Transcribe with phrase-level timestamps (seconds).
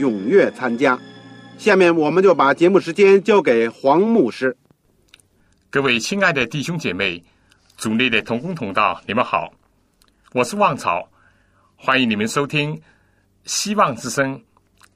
[0.00, 0.98] 踊跃参加。
[1.58, 4.56] 下面我们就把节目时间交给黄牧师。
[5.68, 7.22] 各位亲爱的弟兄姐妹、
[7.76, 9.52] 组内的同工同道，你们好，
[10.32, 11.08] 我是旺草，
[11.76, 12.80] 欢迎你们收听
[13.44, 14.42] 希望之声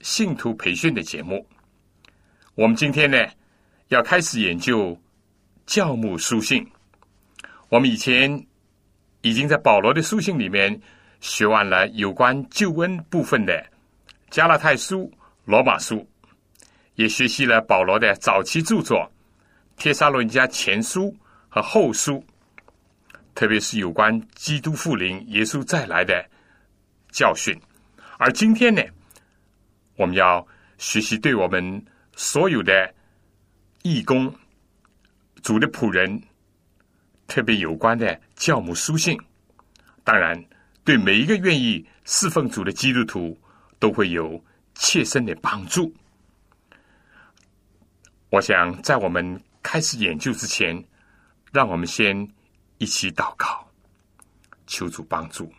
[0.00, 1.46] 信徒培训的节目。
[2.54, 3.18] 我们今天呢，
[3.88, 4.98] 要开始研究
[5.66, 6.66] 教牧书信。
[7.68, 8.46] 我们以前
[9.22, 10.80] 已经在保罗的书信里面
[11.20, 13.66] 学完了有关救恩部分的
[14.34, 15.08] 加拉太书、
[15.44, 16.04] 罗马书，
[16.96, 18.98] 也学习了保罗的早期著作
[19.80, 21.02] 《帖撒罗尼迦前书》
[21.48, 22.20] 和后书，
[23.32, 26.28] 特别是有关基督复临、耶稣再来的
[27.12, 27.56] 教训。
[28.18, 28.82] 而今天呢，
[29.94, 30.44] 我们要
[30.78, 31.80] 学习对我们
[32.16, 32.92] 所有的
[33.82, 34.34] 义工、
[35.44, 36.20] 主的仆人。
[37.28, 39.16] 特别有关的教母书信，
[40.02, 40.44] 当然
[40.82, 43.38] 对每一个愿意侍奉主的基督徒
[43.84, 44.42] 都会有
[44.74, 45.94] 切身的帮助。
[48.30, 50.82] 我想在我们开始研究之前，
[51.52, 52.26] 让我们先
[52.78, 53.68] 一起祷告，
[54.66, 55.52] 求主帮助。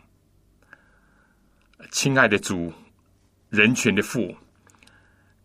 [1.91, 2.73] 亲爱的主，
[3.49, 4.35] 人权的父，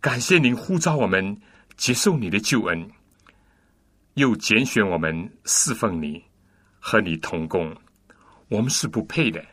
[0.01, 1.39] 感谢您呼召我们
[1.77, 2.91] 接受你的救恩。
[4.15, 6.25] 又拣选我们侍奉你，
[6.79, 7.77] 和你同工，
[8.49, 9.45] 我们是不配的，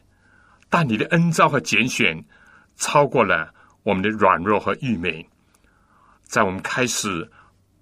[0.70, 2.24] 但你的恩召和拣选
[2.78, 5.28] 超过了我们的软弱和愚昧。
[6.24, 7.30] 在我们开始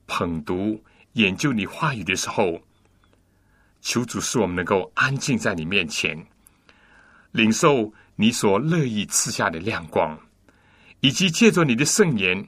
[0.07, 0.83] 捧读、
[1.13, 2.59] 研究你话语的时候，
[3.81, 6.25] 求主使我们能够安静在你面前，
[7.31, 10.17] 领受你所乐意赐下的亮光，
[11.01, 12.47] 以及借着你的圣言，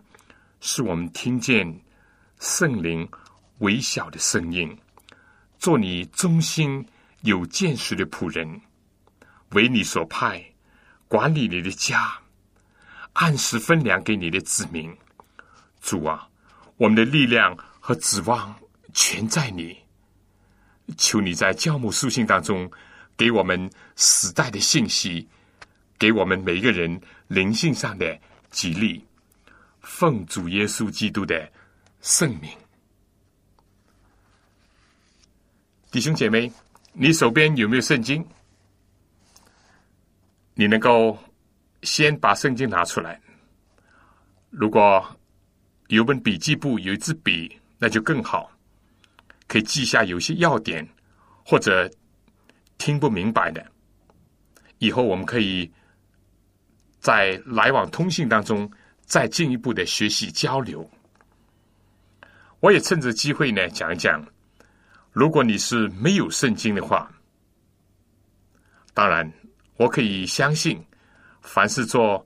[0.60, 1.80] 使我们听见
[2.40, 3.08] 圣灵。
[3.60, 4.78] 微小的声音，
[5.58, 6.88] 做你忠心
[7.22, 8.62] 有见识的仆人，
[9.54, 10.46] 为你所派，
[11.08, 12.20] 管理你的家，
[13.18, 14.96] 按时分粮给你的子民。
[15.82, 16.28] 主啊，
[16.78, 18.56] 我们的力量和指望
[18.94, 19.76] 全在你。
[20.98, 22.70] 求你在教母书信当中，
[23.16, 25.28] 给我们时代的信息，
[25.98, 28.20] 给我们每一个人灵性上的
[28.52, 29.04] 激励。
[29.82, 31.52] 奉主耶稣基督的
[32.02, 32.52] 圣名。
[35.90, 36.52] 弟兄姐妹，
[36.94, 38.24] 你手边有没有圣经？
[40.54, 41.18] 你能够
[41.84, 43.20] 先把圣经拿出来。
[44.50, 45.06] 如果
[45.88, 48.52] 有本笔记簿，有一支笔，那就更好，
[49.48, 50.88] 可以记下有些要点，
[51.46, 51.90] 或者
[52.78, 53.66] 听不明白的，
[54.80, 55.72] 以后我们可以
[57.00, 58.70] 在来往通信当中
[59.02, 60.90] 再进一步的学习交流。
[62.60, 64.26] 我也趁着机会呢，讲一讲。
[65.12, 67.12] 如果你是没有圣经的话，
[68.94, 69.32] 当然
[69.78, 70.84] 我可以相信，
[71.48, 72.26] 凡是做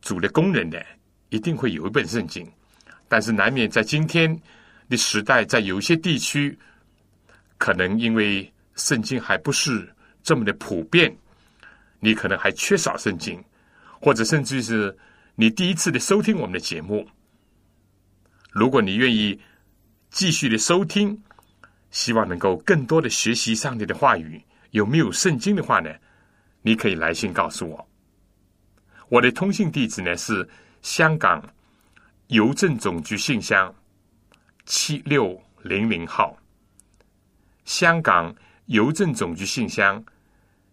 [0.00, 0.82] 主的工人的，
[1.28, 2.50] 一定会有一本圣经。
[3.08, 4.34] 但是难免在今天
[4.88, 6.58] 的时代，在有些地区，
[7.58, 9.92] 可能因为圣经还不是
[10.22, 11.14] 这么的普遍，
[12.00, 13.42] 你可能还缺少圣经，
[14.00, 14.96] 或者甚至是
[15.34, 17.06] 你第一次的收听我们的节目。
[18.50, 19.38] 如果你愿意。
[20.10, 21.22] 继续的收听，
[21.90, 24.42] 希望能够更多的学习上帝的话语。
[24.70, 25.90] 有没有圣经的话呢？
[26.68, 27.88] 你可以来信告诉我。
[29.08, 30.46] 我的通信地址呢是
[30.82, 31.42] 香港
[32.26, 33.74] 邮政总局信箱
[34.66, 36.36] 七六零零号。
[37.64, 38.34] 香港
[38.66, 40.04] 邮政总局信箱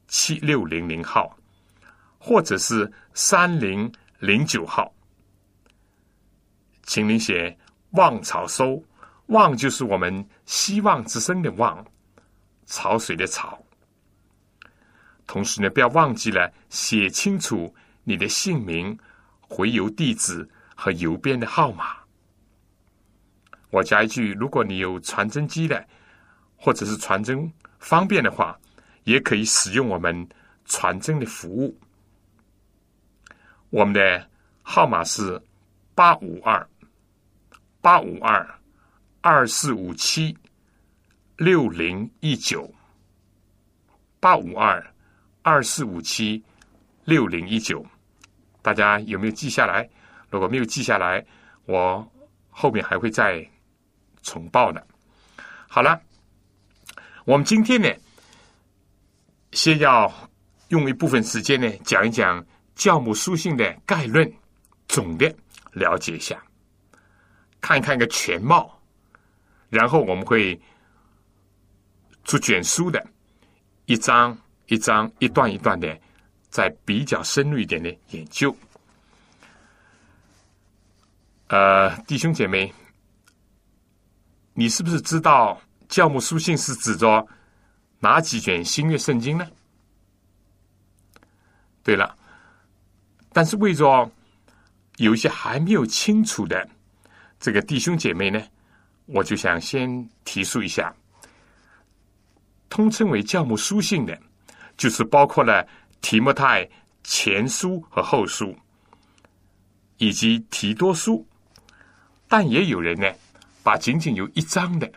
[0.09, 1.33] 七六零零号，
[2.19, 3.89] 或者是三零
[4.19, 4.93] 零九号，
[6.83, 7.57] 请您写
[7.91, 8.83] “望草收”。
[9.27, 11.85] 望就是我们希望之声的望，
[12.65, 13.64] 潮水的潮。
[15.27, 17.73] 同时呢，不要忘记了写清楚
[18.03, 18.97] 你的姓名、
[19.41, 21.97] 回邮地址和邮编的号码。
[23.71, 25.85] 我加一句：如果你有传真机的，
[26.55, 28.57] 或者是传真方便的话，
[29.03, 30.27] 也可以使用我们
[30.65, 31.77] 传真的服务。
[33.71, 34.29] 我们的
[34.61, 35.41] 号码是
[35.93, 36.65] 八五二
[37.81, 38.47] 八五二
[39.21, 40.37] 二四五七
[41.35, 42.73] 六零一九
[44.19, 44.81] 八五二
[45.45, 46.43] 二四五七
[47.03, 47.85] 六零一九，
[48.63, 49.87] 大家有没有记下来？
[50.31, 51.23] 如果没有记下来，
[51.65, 52.11] 我
[52.49, 53.47] 后面还会再
[54.23, 54.83] 重报的。
[55.67, 56.01] 好了，
[57.25, 57.87] 我们今天呢，
[59.51, 60.11] 先要
[60.69, 62.43] 用一部分时间呢，讲一讲。
[62.73, 64.29] 教母书信的概论，
[64.89, 65.33] 总的
[65.71, 66.43] 了解一下，
[67.61, 68.81] 看一看个全貌，
[69.69, 70.59] 然后我们会
[72.25, 73.01] 出卷书的，
[73.85, 75.99] 一章一章、一段一段的，
[76.49, 78.55] 再比较深入一点的研究。
[81.47, 82.73] 呃，弟兄姐妹，
[84.53, 87.27] 你是不是知道教母书信是指着
[87.99, 89.47] 哪几卷新约圣经呢？
[91.83, 92.17] 对了。
[93.31, 94.09] 但是为着
[94.97, 96.67] 有一些还没有清楚的
[97.39, 98.41] 这个弟兄姐妹呢，
[99.05, 100.95] 我就想先提述一下，
[102.69, 104.17] 通称为教母书信的，
[104.77, 105.67] 就是包括了
[106.01, 106.69] 提摩太
[107.03, 108.55] 前书和后书，
[109.97, 111.25] 以及提多书，
[112.27, 113.11] 但也有人呢，
[113.63, 114.91] 把仅仅有一章的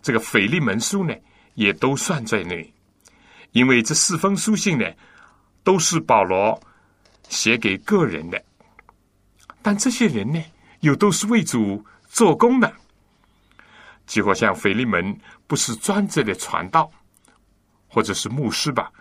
[0.00, 1.14] 这个腓利门书呢，
[1.54, 2.72] 也都算在内，
[3.52, 4.84] 因为这四封书信呢，
[5.62, 6.60] 都是保罗。
[7.28, 8.44] 写给个人的，
[9.62, 10.42] 但这些人呢，
[10.80, 12.70] 又都是为主做工的。
[14.06, 16.90] 就好像腓利门，不是专职的传道，
[17.88, 18.92] 或者是牧师吧，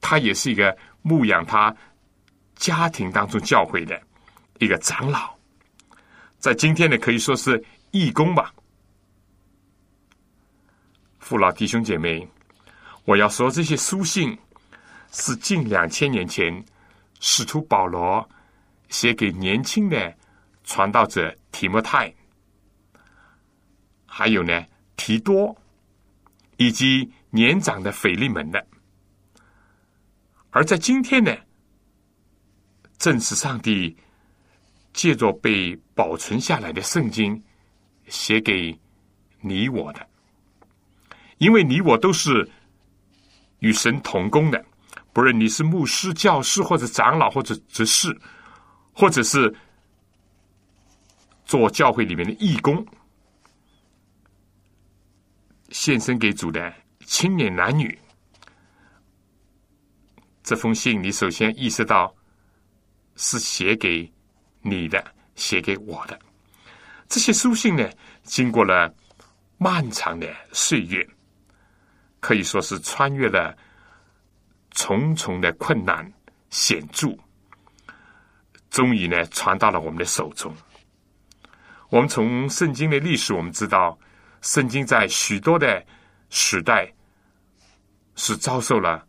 [0.00, 1.74] 他也是一个牧养他
[2.56, 4.00] 家庭当中教会的
[4.58, 5.34] 一个长老，
[6.38, 8.52] 在今天呢，可以说是义工吧。
[11.18, 12.26] 父老弟兄姐妹，
[13.04, 14.36] 我要说这些书信
[15.12, 16.64] 是近两千年前。
[17.22, 18.26] 使徒保罗
[18.88, 20.16] 写给年轻的
[20.64, 22.10] 传道者提摩太，
[24.06, 24.64] 还有呢
[24.96, 25.54] 提多，
[26.56, 28.66] 以及年长的腓利门的。
[30.50, 31.36] 而在今天呢，
[32.98, 33.96] 正是上帝
[34.92, 37.40] 借着被保存下来的圣经
[38.08, 38.76] 写给
[39.40, 40.06] 你我的，
[41.38, 42.50] 因为你我都是
[43.60, 44.64] 与神同工的。
[45.12, 48.16] 不论你是牧师、教师，或者长老，或者执事，
[48.92, 49.52] 或者是
[51.44, 52.86] 做教会里面的义工，
[55.70, 56.72] 献身给主的
[57.06, 57.98] 青年男女，
[60.50, 62.12] 这封信你首先意识到
[63.14, 64.12] 是写给
[64.62, 65.00] 你的，
[65.36, 66.18] 写给我的。
[67.08, 67.88] 这些书信呢，
[68.24, 68.92] 经过了
[69.58, 71.08] 漫长的岁月，
[72.18, 73.56] 可以说是穿越了。
[74.72, 76.12] 重重的困难
[76.48, 77.16] 险阻，
[78.70, 80.52] 终于呢传到了我们的手中。
[81.90, 83.96] 我们从圣经的历史，我们知道，
[84.40, 85.80] 圣经在许多的
[86.28, 86.92] 时代
[88.16, 89.06] 是遭受了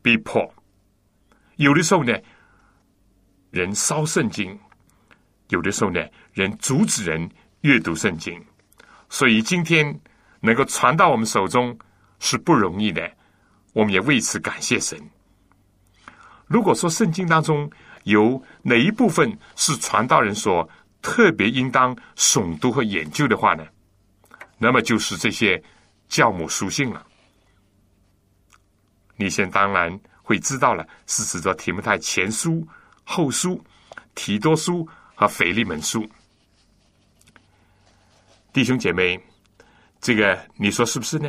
[0.00, 0.50] 逼迫，
[1.60, 2.18] 有的时候呢，
[3.50, 4.56] 人烧圣经；
[5.50, 6.00] 有的时候呢，
[6.32, 7.30] 人阻止人
[7.60, 8.42] 阅读圣经。
[9.10, 10.00] 所以今天
[10.40, 11.78] 能够传到我们手中
[12.18, 13.12] 是不容易的。
[13.74, 14.98] 我们也为此感谢神。
[16.46, 17.70] 如果说圣经当中
[18.04, 20.66] 有哪一部分是传道人所
[21.02, 23.66] 特别应当诵读和研究的话呢？
[24.56, 25.62] 那么就是这些
[26.08, 27.06] 教母书信了。
[29.16, 32.64] 你现当然会知道了，是指着提摩太前书、
[33.02, 33.60] 后书、
[34.14, 36.08] 提多书和腓利门书。
[38.52, 39.20] 弟兄姐妹，
[40.00, 41.28] 这个你说是不是呢？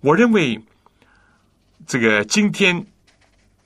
[0.00, 0.60] 我认为。
[1.84, 2.86] 这个今天，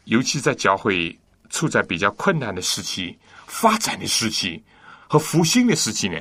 [0.05, 1.15] 尤其在教会
[1.51, 4.65] 处在比较困难的时期、发展的时期
[5.07, 6.19] 和复兴的时期呢，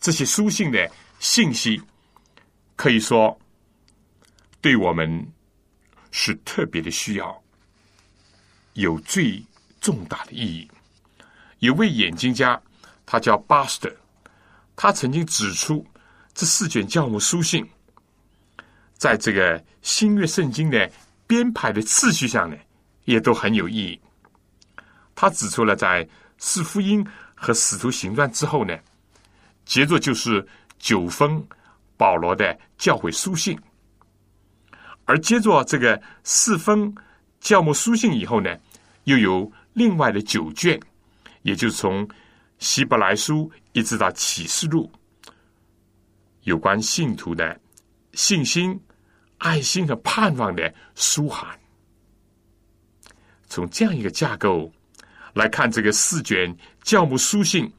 [0.00, 1.78] 这些书信的信息，
[2.76, 3.38] 可以说
[4.62, 5.30] 对我们
[6.12, 7.43] 是特别的需要，
[8.74, 9.44] 有最
[9.80, 10.70] 重大的意义。
[11.58, 12.60] 有位眼镜家，
[13.04, 13.92] 他叫巴斯特，
[14.76, 15.84] 他曾经指出，
[16.32, 17.68] 这四卷教母书信，
[18.94, 20.88] 在这个新约圣经的。
[21.26, 22.56] 编排的次序上呢，
[23.06, 23.98] 也都很有意义。
[25.14, 27.04] 他指出了，在四福音
[27.34, 28.78] 和使徒行传之后呢，
[29.64, 30.46] 接着就是
[30.78, 31.42] 九封
[31.96, 33.58] 保罗的教会书信，
[35.06, 36.94] 而接着这个四封
[37.40, 38.54] 教母书信以后呢，
[39.04, 40.78] 又有另外的九卷，
[41.42, 42.08] 也就是从
[42.58, 44.90] 希伯来书一直到启示录，
[46.42, 47.60] 有关信徒的
[48.12, 48.78] 信心、
[49.38, 51.58] 爱心和盼望的书函。
[53.46, 54.72] 从这样一个架构
[55.34, 57.70] 来看，这个四卷教牧书信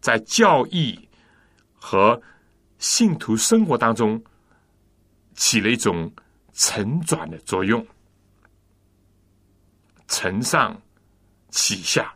[0.00, 0.98] 在教义
[1.74, 2.20] 和
[2.78, 4.22] 信徒生活当中
[5.34, 6.12] 起了一种
[6.52, 7.86] 承转的作用，
[10.14, 10.80] 承上
[11.50, 12.14] 启下，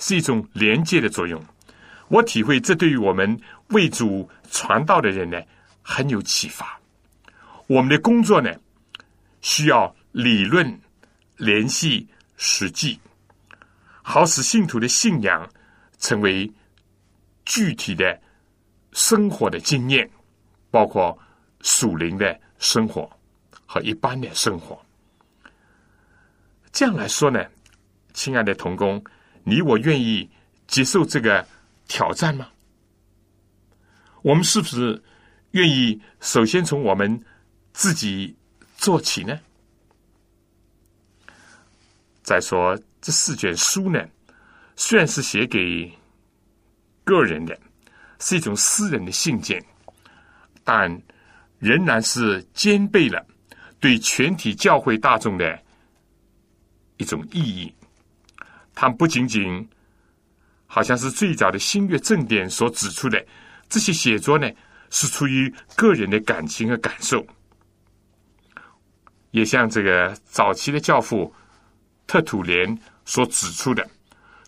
[0.00, 1.40] 是一种连接的作用。
[2.08, 5.40] 我体会这对于我们为主传道的人呢
[5.82, 6.80] 很有启发。
[7.68, 8.52] 我们的工作呢
[9.40, 10.80] 需要理论。
[11.36, 12.06] 联系
[12.36, 13.00] 实际，
[14.02, 15.50] 好使信徒的信仰
[15.98, 16.52] 成为
[17.46, 18.20] 具体的
[18.92, 20.06] 生活的经验，
[20.70, 21.18] 包括
[21.62, 23.10] 属灵的生活
[23.64, 24.78] 和一般的生活。
[26.72, 27.44] 这样来说呢，
[28.12, 29.02] 亲爱的童工，
[29.44, 30.30] 你我愿意
[30.66, 31.46] 接受这个
[31.88, 32.48] 挑战吗？
[34.22, 35.02] 我们是不是
[35.52, 37.22] 愿意首先从我们
[37.72, 38.36] 自己
[38.76, 39.38] 做起呢？
[42.22, 44.06] 再说，这四卷书呢，
[44.76, 45.92] 虽然是写给
[47.02, 47.58] 个人的，
[48.20, 49.64] 是一种私人的信件，
[50.62, 51.02] 但
[51.58, 53.26] 仍然是兼备了
[53.80, 55.60] 对全体教会大众的
[57.00, 57.74] 一种意义。
[58.74, 59.68] 它不仅仅
[60.66, 63.24] 好像是最早的新月正典所指出的，
[63.68, 64.48] 这些写作呢，
[64.90, 67.26] 是出于个人的感情和感受，
[69.32, 71.34] 也像这个早期的教父。
[72.06, 73.88] 特土莲所指出的，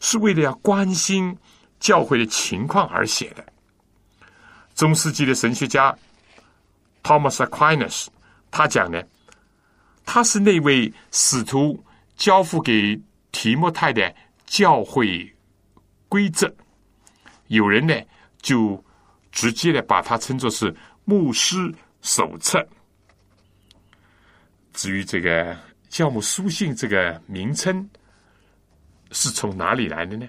[0.00, 1.38] 是为了要关心
[1.78, 3.46] 教会的情况而写的。
[4.74, 5.96] 中世纪的神学家
[7.04, 8.08] Thomas Aquinas
[8.50, 9.00] 他讲呢，
[10.04, 11.80] 他是那位使徒
[12.16, 13.00] 交付给
[13.30, 14.14] 提莫泰的
[14.46, 15.34] 教会
[16.08, 16.52] 规则。
[17.48, 17.94] 有人呢
[18.40, 18.82] 就
[19.30, 22.66] 直接的把它称作是牧师手册。
[24.72, 25.56] 至于这个。
[25.92, 27.86] 教母书信这个名称
[29.10, 30.26] 是从哪里来的呢？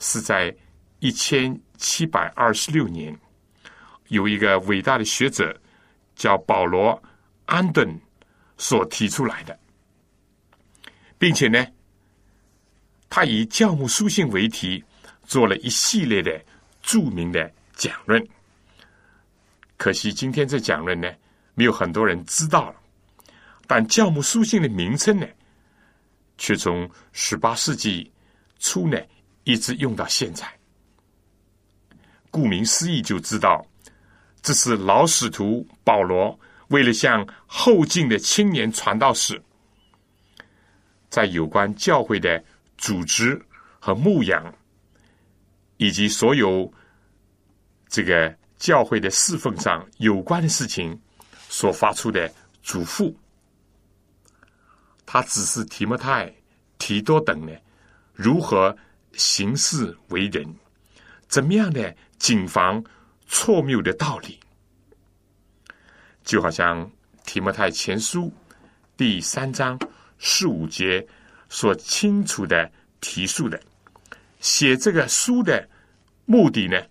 [0.00, 0.56] 是在
[1.00, 3.14] 一千七百二十六年，
[4.08, 5.54] 有一个伟大的学者
[6.14, 6.94] 叫保罗·
[7.44, 7.86] 安顿
[8.56, 9.58] 所提出来的，
[11.18, 11.66] 并且呢，
[13.08, 14.84] 他以教母书信为题
[15.24, 16.40] 做了一系列的
[16.82, 18.26] 著名的讲论。
[19.76, 21.12] 可惜今天这讲论呢，
[21.54, 22.76] 没有很多人知道了。
[23.66, 25.26] 但教母书信的名称呢，
[26.38, 28.10] 却从十八世纪
[28.58, 28.98] 初呢
[29.44, 30.46] 一直用到现在。
[32.30, 33.66] 顾名思义，就知道
[34.42, 39.42] 这是老使徒保罗为了向后进的青年传道士，
[41.16, 42.44] 在有关教会的
[42.76, 43.42] 组织
[43.78, 44.54] 和牧养，
[45.78, 46.70] 以及所有
[47.88, 51.00] 这个教会的侍奉上有关的事情
[51.48, 52.30] 所发出的
[52.62, 53.14] 嘱咐。
[55.06, 56.30] 他指示提摩太、
[56.76, 57.52] 提多等呢，
[58.12, 58.76] 如何
[59.14, 60.54] 行事为人，
[61.28, 62.84] 怎么样的谨防
[63.26, 64.38] 错谬的道理，
[66.24, 66.90] 就好像
[67.24, 68.30] 提摩太前书
[68.98, 69.78] 第三章
[70.18, 71.06] 四五节
[71.48, 72.70] 所清楚的
[73.00, 73.60] 提述的，
[74.40, 75.68] 写这个书的
[76.24, 76.82] 目的呢？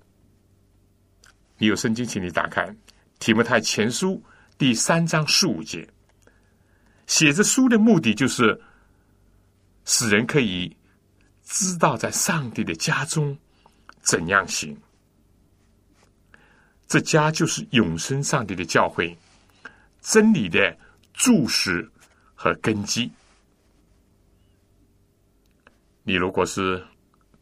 [1.57, 2.75] 你有圣经，请你打开
[3.19, 4.23] 提摩太前书
[4.57, 5.87] 第三章十五节。
[7.07, 8.61] 写这书的目的，就是
[9.85, 10.75] 使人可以
[11.43, 13.37] 知道在上帝的家中
[14.01, 14.77] 怎样行。
[16.87, 19.17] 这家就是永生上帝的教会，
[20.01, 20.77] 真理的
[21.13, 21.89] 注释
[22.45, 23.11] 和根基。
[26.03, 26.85] 你如果是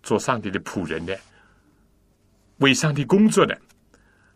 [0.02, 1.20] 做上帝的仆人的，
[2.60, 3.60] 为上帝工作的，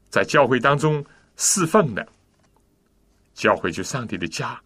[0.09, 1.01] 在教会当中
[1.37, 2.05] 侍奉的，
[3.33, 4.61] 教会就上帝的家。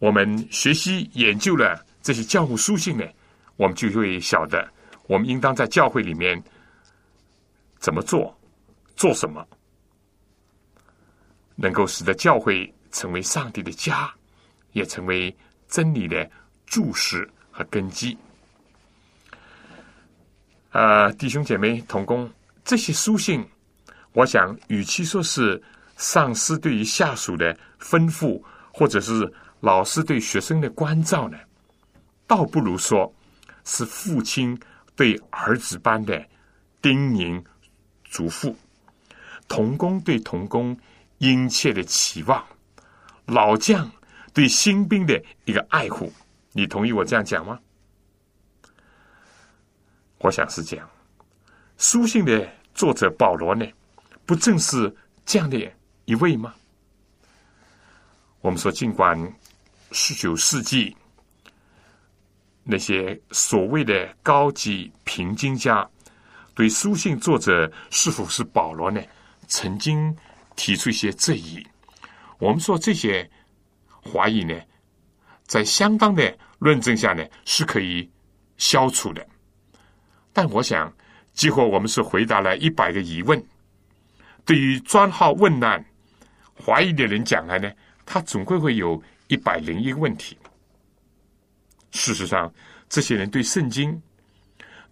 [0.00, 3.06] 我们学习研究了这些教务书信呢，
[3.56, 4.70] 我们就会晓得，
[5.06, 6.40] 我们应当在教会里面
[7.78, 8.38] 怎么做，
[8.96, 9.48] 做什么，
[11.54, 14.14] 能够使得教会成为上帝的家，
[14.72, 15.34] 也成为
[15.68, 16.30] 真理的
[16.66, 18.16] 注释和根基。
[20.72, 22.30] 呃，弟兄姐妹同工，
[22.64, 23.44] 这些书信，
[24.12, 25.62] 我想与其说是
[25.96, 29.32] 上司对于下属的吩咐，或者是。
[29.60, 31.36] 老师对学生的关照呢，
[32.28, 33.12] 倒不如说
[33.64, 34.56] 是父亲
[34.94, 36.24] 对儿子般的
[36.80, 37.44] 叮咛
[38.04, 38.54] 嘱咐，
[39.48, 40.78] 童工对童工
[41.18, 42.46] 殷切的期望，
[43.26, 43.90] 老将
[44.38, 46.12] 对新兵的一个爱护。
[46.52, 47.58] 你同意我这样讲吗？
[50.18, 50.88] 我想是这样。
[51.76, 53.66] 书信的作者保罗呢，
[54.24, 54.94] 不正是
[55.26, 55.58] 这样的
[56.04, 56.54] 一位吗？
[58.40, 59.20] 我们说，尽管
[59.90, 60.96] 十九世纪
[62.62, 65.84] 那些所谓的高级评金家
[66.54, 69.02] 对书信作者是否是保罗呢，
[69.48, 70.16] 曾经
[70.54, 71.60] 提出一些质疑。
[72.38, 73.28] 我们说这些
[74.12, 74.54] 怀疑呢，
[75.46, 78.10] 在相当的论证下呢，是可以
[78.56, 79.26] 消除的。
[80.32, 80.92] 但我想。
[81.34, 83.40] 几乎我们是回答了一百个疑问。
[84.44, 85.84] 对于专好问难、
[86.60, 87.70] 怀疑的人讲来呢，
[88.04, 90.36] 他总归会有一百零一个问题。
[91.92, 92.52] 事实上，
[92.88, 94.02] 这些人对圣经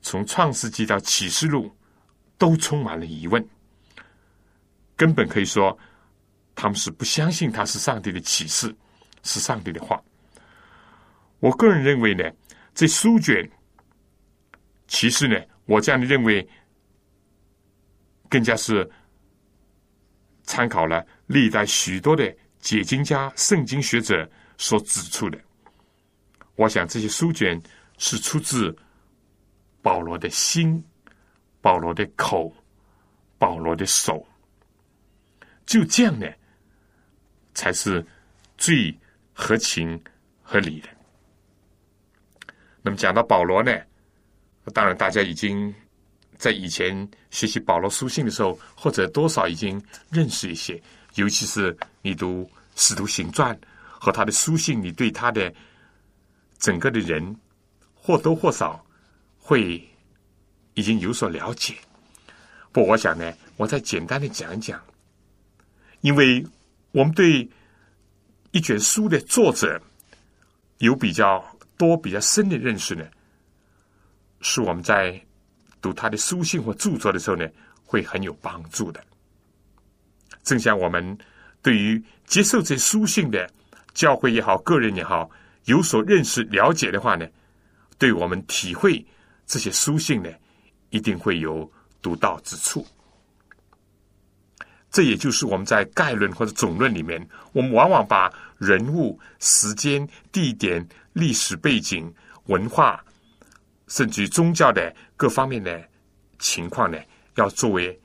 [0.03, 1.75] 从创世纪到启示录
[2.39, 3.45] 都充满了疑问，
[4.95, 5.77] 根本可以说
[6.55, 8.73] 他们是不相信他是上帝的启示，
[9.27, 10.03] 是上帝的话。
[11.41, 12.25] 我个人认为呢，
[12.75, 13.47] 这书卷
[14.87, 15.39] 其实呢。
[15.67, 16.49] 我这样的认为，
[18.29, 18.89] 更加是
[20.45, 25.37] 参考了历代许多的解经家、圣经学者所指出的。
[26.55, 27.61] 我想这些书卷
[27.99, 28.73] 是出自
[29.83, 30.81] 保罗的心、
[31.61, 32.55] 保罗的口、
[33.39, 34.25] 保罗的手，
[35.67, 36.29] 就这样呢，
[37.55, 38.07] 才是
[38.57, 38.97] 最
[39.39, 40.03] 合情
[40.43, 40.89] 合理的。
[42.81, 43.71] 那么讲到保罗呢？
[44.73, 45.73] 当然，大家已经
[46.39, 50.83] 在以前学习保罗书信的时候，或者多少已经认识一些。
[51.15, 52.43] 尤其是你读
[52.77, 53.55] 《使徒行传》
[53.89, 55.53] 和他的书信，你对他的
[56.59, 57.37] 整个的人
[57.95, 58.85] 或多或少
[59.39, 59.87] 会
[60.75, 61.75] 已经有所了解。
[62.73, 64.83] 不，我想呢，我再简单的讲一讲，
[66.01, 66.45] 因为
[66.93, 67.49] 我们对
[68.57, 69.79] 一卷书的作者
[70.79, 71.45] 有比较
[71.77, 73.07] 多、比较深的认识呢。
[74.41, 75.23] 是我们在
[75.83, 77.47] 读他的书信或著作的时候呢，
[77.85, 79.05] 会很有帮助的。
[80.43, 81.19] 正像我们
[81.61, 83.47] 对于接受这书信的
[83.93, 85.31] 教会也好、个人也好
[85.67, 87.29] 有所认识、了解的话呢，
[87.99, 89.07] 对我们体会
[89.45, 90.31] 这些书信呢，
[90.89, 92.87] 一定会有独到之处。
[94.91, 102.13] 这也就是我们在概论或者总论里面，我们往往把人物、时间、地点、历史背景、
[102.47, 103.03] 文化。
[103.89, 105.89] 甚至宗教的各方面的
[106.41, 106.99] 情况呢，
[107.37, 107.97] 要作为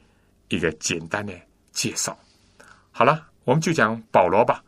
[0.49, 1.33] 一个简单的
[1.71, 2.15] 介绍。
[2.91, 4.63] 好了，我们就讲保罗吧。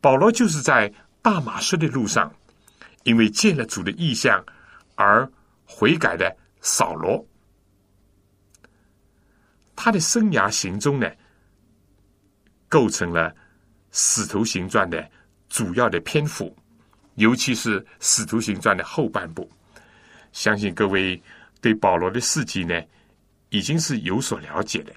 [0.00, 2.34] 保罗就是在大马士的路上，
[3.02, 4.42] 因为见了主的意象
[4.94, 5.30] 而
[5.66, 7.22] 悔改的扫罗。
[9.76, 11.10] 他的生涯行踪呢，
[12.70, 13.30] 构成了
[13.92, 15.10] 《使徒行传》的
[15.54, 16.52] 主要的篇幅，
[17.14, 19.48] 尤其是《使徒行传》的后半部。
[20.32, 21.22] 相信各位
[21.60, 22.82] 对保罗的事迹呢，
[23.50, 24.92] 已经是有所了解的。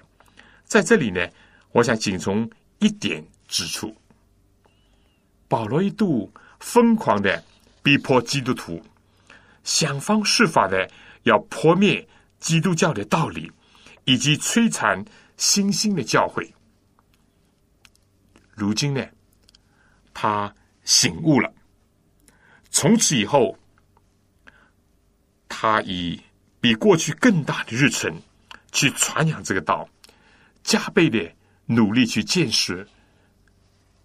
[0.64, 1.24] 在这里呢，
[1.70, 3.94] 我想仅从一点指出：
[5.46, 7.40] 保罗一度疯狂的
[7.80, 8.82] 逼迫基督徒，
[9.62, 10.90] 想方设法的
[11.22, 12.04] 要破灭
[12.40, 13.48] 基督教的道理，
[14.06, 15.04] 以及摧残
[15.36, 16.52] 新兴的教会。
[18.56, 19.06] 如今呢，
[20.20, 20.52] 他
[20.82, 21.54] 醒悟了，
[22.70, 23.56] 从此以后。
[25.48, 26.20] 他以
[26.60, 28.12] 比过去更大的日程
[28.72, 29.88] 去传扬这个道，
[30.62, 31.32] 加倍的
[31.66, 32.86] 努力去见识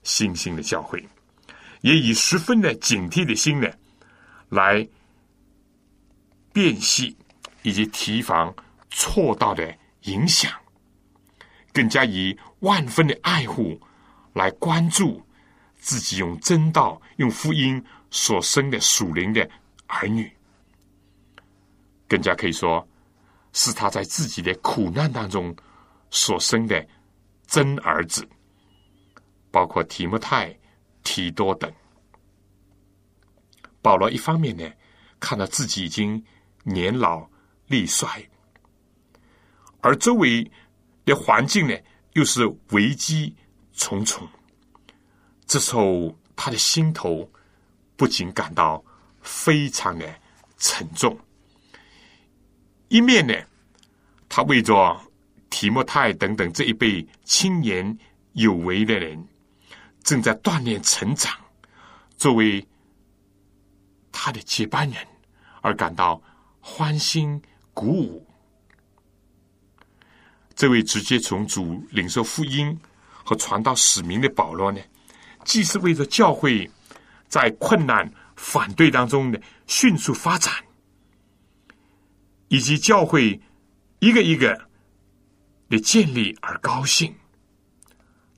[0.03, 1.03] 新兴的教会，
[1.81, 3.67] 也以十分的警惕的心呢，
[4.49, 4.87] 来
[6.51, 7.15] 辨析
[7.63, 8.55] 以及提防
[8.89, 10.51] 错道的影响，
[11.71, 13.79] 更加以万分的爱护
[14.33, 15.23] 来关注
[15.83, 19.47] 自己用真道、用福音所生的属灵的
[19.85, 20.31] 儿女。
[22.07, 22.87] 更加可以说，
[23.51, 25.53] 是他在自己的苦难当中
[26.09, 26.87] 所生的
[27.47, 28.25] 真儿子，
[29.51, 30.57] 包括提摩太、
[31.03, 31.69] 提多等。
[33.81, 34.71] 保罗一方面呢，
[35.19, 36.23] 看到自己已经
[36.63, 37.29] 年老
[37.67, 38.07] 力衰，
[39.81, 40.49] 而周围
[41.03, 41.75] 的环境呢，
[42.13, 43.35] 又是危机
[43.73, 44.25] 重重。
[45.53, 47.31] 这时候，他的心头
[47.95, 48.83] 不仅感到
[49.21, 50.19] 非常的
[50.57, 51.15] 沉重。
[52.87, 53.35] 一面呢，
[54.27, 54.99] 他为着
[55.51, 57.95] 提莫泰等等这一辈青年
[58.31, 59.23] 有为的人，
[60.03, 61.39] 正在锻炼成长，
[62.17, 62.67] 作为
[64.11, 65.05] 他的接班人
[65.61, 66.19] 而感到
[66.61, 67.39] 欢欣
[67.75, 68.27] 鼓舞。
[70.55, 72.75] 这位直接从主领受福音
[73.23, 74.81] 和传道使命的保罗呢，
[75.45, 76.69] 既是为着教会
[77.27, 80.53] 在困难反对当中的迅速发展。
[82.49, 83.41] 以及教会
[83.97, 84.69] 一个一个
[85.69, 87.11] 的建立而高兴，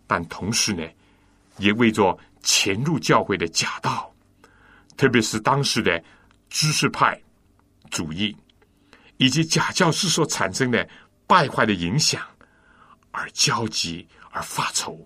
[0.07, 0.87] 但同时呢，
[1.57, 4.15] 也为着潜入教会的假道，
[4.95, 6.01] 特别是当时的
[6.49, 7.21] 知识派
[7.89, 8.33] 主义
[9.17, 10.87] 以及假教师所产生的
[11.27, 12.25] 败坏的影响
[13.11, 15.05] 而焦急而发愁。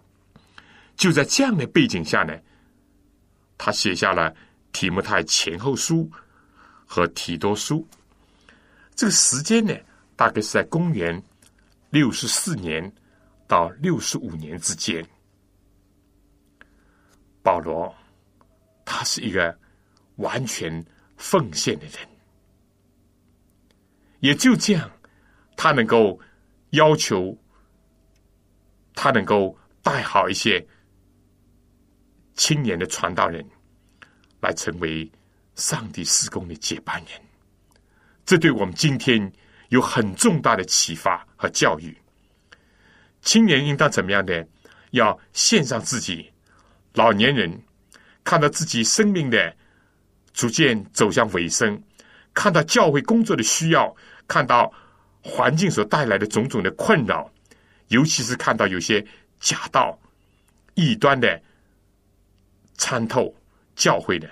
[1.00, 2.38] 就在这样的背景下呢，
[3.58, 4.30] 他写下了
[4.74, 6.04] 《提摩太前后书》
[6.86, 7.88] 和《提多书》。
[8.96, 9.74] 这个时间呢，
[10.18, 11.24] 大概是在公元
[11.90, 12.92] 六十四年
[13.48, 15.02] 到六十五年之间。
[17.42, 17.96] 保罗，
[18.84, 19.58] 他是一个
[20.18, 20.86] 完全
[21.16, 21.94] 奉献的人，
[24.20, 24.92] 也就这样，
[25.56, 26.20] 他能够
[26.72, 27.34] 要求，
[28.94, 30.68] 他能够带好一些。
[32.40, 33.46] 青年的传道人
[34.40, 35.12] 来成为
[35.56, 37.22] 上帝施工的接班人，
[38.26, 39.30] 这对我们今天
[39.68, 41.94] 有很重大的启发和教育。
[43.22, 44.32] 青年应当怎么样呢？
[44.92, 46.32] 要献上自己。
[46.94, 47.62] 老年人
[48.24, 49.54] 看到自己生命的
[50.32, 51.84] 逐渐走向尾声，
[52.34, 53.94] 看到教会工作的需要，
[54.30, 54.72] 看到
[55.22, 57.30] 环境所带来的种种的困扰，
[57.90, 59.06] 尤其是看到有些
[59.42, 60.00] 假道、
[60.76, 61.44] 异端的。
[62.80, 63.36] 参透
[63.76, 64.28] 教会的，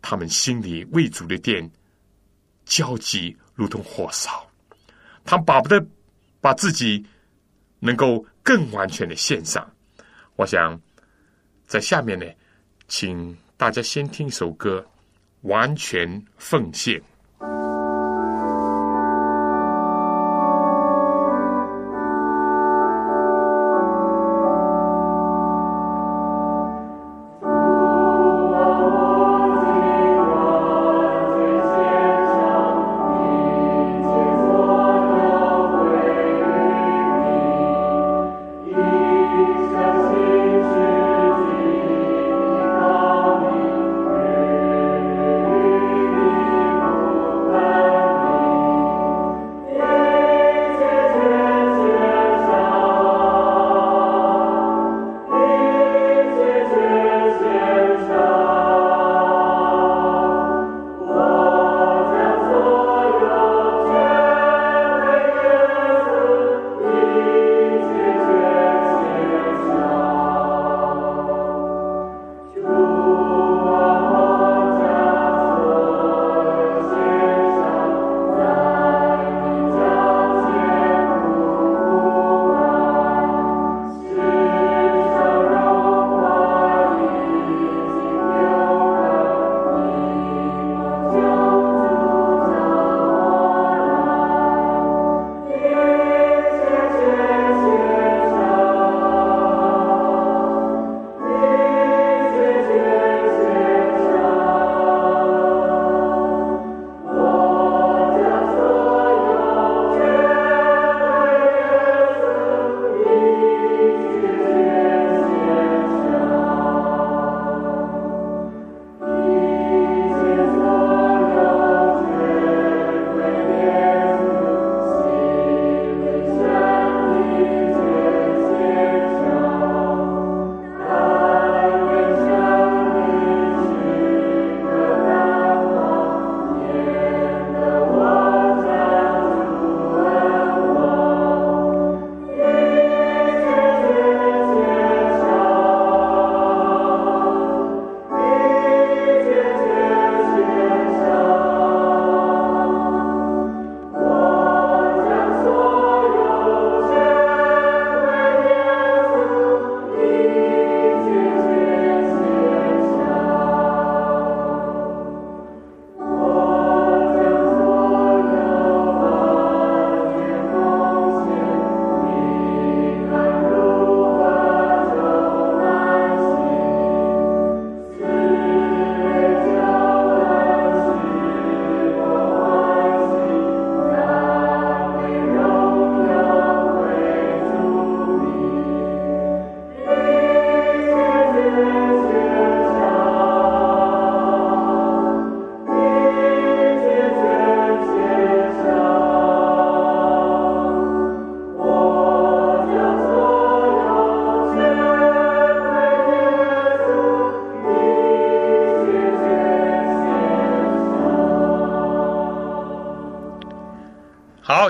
[0.00, 1.68] 他们心里为主的殿
[2.64, 4.48] 焦急如同火烧，
[5.24, 5.84] 他们巴不得
[6.40, 7.04] 把自己
[7.80, 9.68] 能够更完全的献上。
[10.36, 10.80] 我想
[11.66, 12.24] 在下面呢，
[12.86, 14.86] 请大家先听一首歌，
[15.48, 17.00] 《完全奉献》。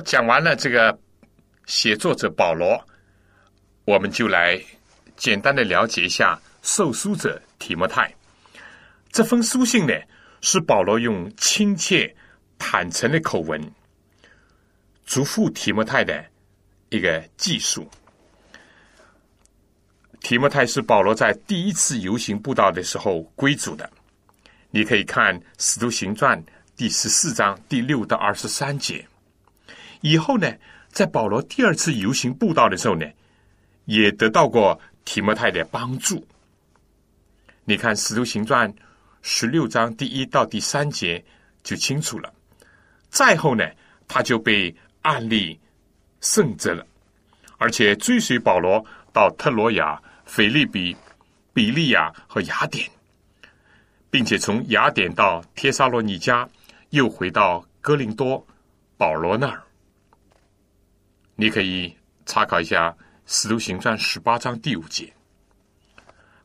[0.03, 0.99] 讲完了这个
[1.67, 2.83] 写作者保罗，
[3.85, 4.61] 我们就来
[5.17, 8.13] 简单的了解一下受书者提摩太。
[9.11, 9.95] 这封书信呢，
[10.41, 12.15] 是保罗用亲切、
[12.59, 13.61] 坦诚的口吻，
[15.05, 16.25] 嘱咐提摩太的
[16.89, 17.89] 一个技术。
[20.21, 23.91] 提摩太是保罗在第一次游行布道的时候归主的。
[24.71, 26.41] 你可以看《使徒行传》
[26.77, 29.05] 第十四章第六到二十三节。
[30.03, 30.53] 以后呢，
[30.91, 33.07] 在保罗第二次游行布道的时候呢，
[33.87, 36.25] 也得到过提摩太的帮助。
[37.65, 38.73] 你看《使徒行传》
[39.23, 41.25] 十六章第一到第三节
[41.63, 42.33] 就清楚了。
[43.09, 43.65] 再后呢，
[44.07, 45.59] 他就被案例
[46.21, 46.87] 圣责了，
[47.57, 50.01] 而且追随保罗到特罗亚。
[50.25, 50.97] 腓利比、
[51.53, 52.89] 比利亚和雅典，
[54.09, 56.49] 并且从雅典到帖撒罗尼迦，
[56.91, 58.43] 又回到哥林多
[58.97, 59.63] 保罗那儿。
[61.37, 61.95] 你可以
[62.27, 62.91] 参考一下
[63.27, 65.13] 《使徒行传》十八章第五节。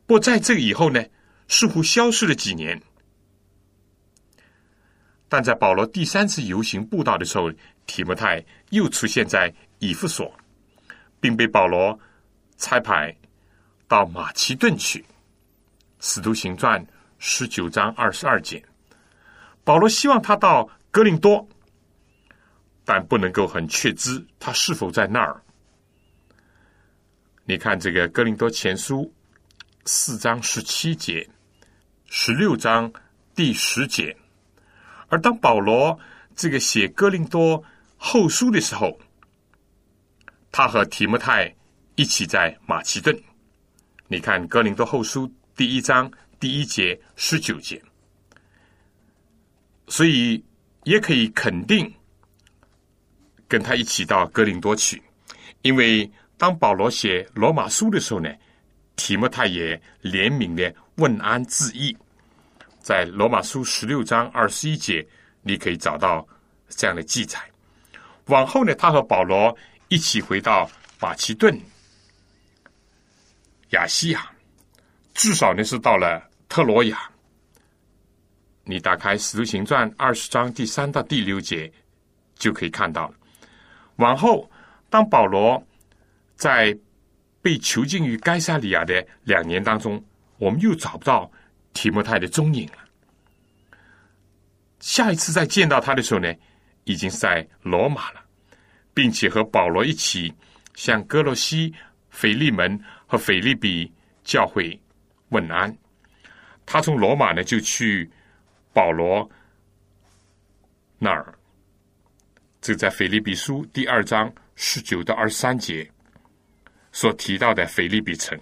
[0.06, 1.04] 不过在这以后呢，
[1.48, 2.82] 似乎消失了几年。
[5.30, 7.52] 但在保罗第三次游行布道的时候，
[7.86, 10.34] 提摩太又出现在以弗所，
[11.20, 12.00] 并被保罗
[12.58, 13.16] 差派。
[13.90, 15.00] 到马其顿去，
[16.02, 16.86] 《使徒行传》
[17.20, 18.62] 十九章二十二节，
[19.64, 21.48] 保罗希望他到格林多，
[22.90, 25.44] 但不能够很确知他是否在那儿。
[27.44, 29.02] 你看这个《格林多前书》
[29.84, 31.30] 四章十七节、
[32.06, 32.90] 十六章
[33.36, 34.16] 第十节，
[35.10, 36.00] 而当保罗
[36.34, 37.62] 这个写《哥林多
[37.98, 38.98] 后书》的时候，
[40.50, 41.54] 他和提摩太
[41.96, 43.22] 一起在马其顿。
[44.08, 47.84] 你看《哥林多后书》第一章第一节十九节，
[49.90, 50.42] 所以
[50.86, 51.94] 也可以肯定
[53.48, 55.02] 跟他一起到哥林多去，
[55.62, 58.30] 因为当保罗写罗马书的时候呢，
[58.96, 61.96] 提摩太也怜悯的问安致意，
[62.82, 65.06] 在罗马书十六章二十一节，
[65.42, 66.28] 你可以找到
[66.70, 67.40] 这样的记载。
[68.26, 69.56] 往后呢，他和保罗
[69.88, 71.58] 一起回到马其顿。
[73.72, 74.30] 亚细亚，
[75.14, 77.10] 至少呢是到了特罗亚。
[78.64, 81.72] 你打开《使徒行传》二十章第三到第六节，
[82.36, 83.16] 就可以看到了。
[83.98, 84.50] 往后，
[84.90, 85.62] 当保罗
[86.36, 86.76] 在
[87.42, 90.04] 被囚禁于该萨利亚的两年当中，
[90.38, 91.32] 我们又找不到
[91.74, 92.78] 提摩太的踪影了。
[94.80, 96.34] 下一次再见到他的时候呢，
[96.86, 98.22] 已经是在罗马了，
[98.94, 100.34] 并且和保罗一起
[100.76, 101.74] 向哥罗西、
[102.10, 102.80] 腓利门。
[103.10, 103.90] 和腓利比
[104.26, 104.78] 教会
[105.30, 105.74] 问安，
[106.66, 108.12] 他从罗马呢就去
[108.74, 109.32] 保罗
[111.00, 111.34] 那儿，
[112.68, 115.90] 这在腓利比书第二章十九到二十三节
[116.92, 118.38] 所提到的腓利比城。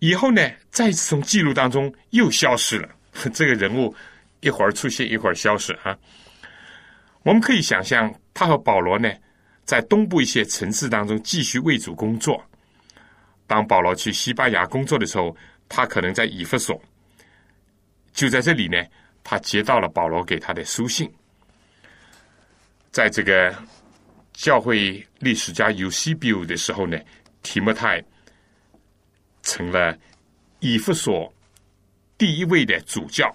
[0.00, 2.90] 以后呢，再次从记录当中又消失了。
[3.32, 3.94] 这个人物
[4.40, 5.96] 一会儿出现，一会儿消失啊。
[7.22, 9.10] 我们可以想象，他和保罗呢，
[9.64, 12.44] 在东部一些城市当中继续为主工作。
[13.46, 15.34] 当保罗去西班牙工作的时候，
[15.66, 16.78] 他可能在以弗所。
[18.12, 18.76] 就在这里呢，
[19.24, 21.10] 他接到了保罗给他的书信。
[22.92, 23.52] 在这个
[24.34, 26.98] 教会历史家尤西比乌的时候呢，
[27.42, 28.04] 提摩太
[29.42, 29.96] 成了
[30.60, 31.32] 以弗所
[32.18, 33.34] 第一位的主教。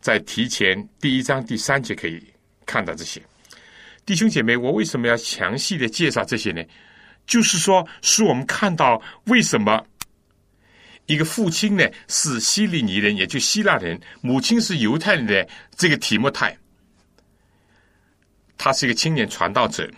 [0.00, 2.22] 在提前第一章第三节可以
[2.66, 3.22] 看到这些
[4.04, 6.62] 弟兄姐妹，我为什么要详细的介绍这些呢？
[7.24, 9.86] 就是说，使我们看到为什么
[11.06, 16.54] 一个父亲呢是希利尼人，也就希腊人；母亲是犹太人的这个提莫泰，
[18.64, 19.90] 他是一个青年传道者，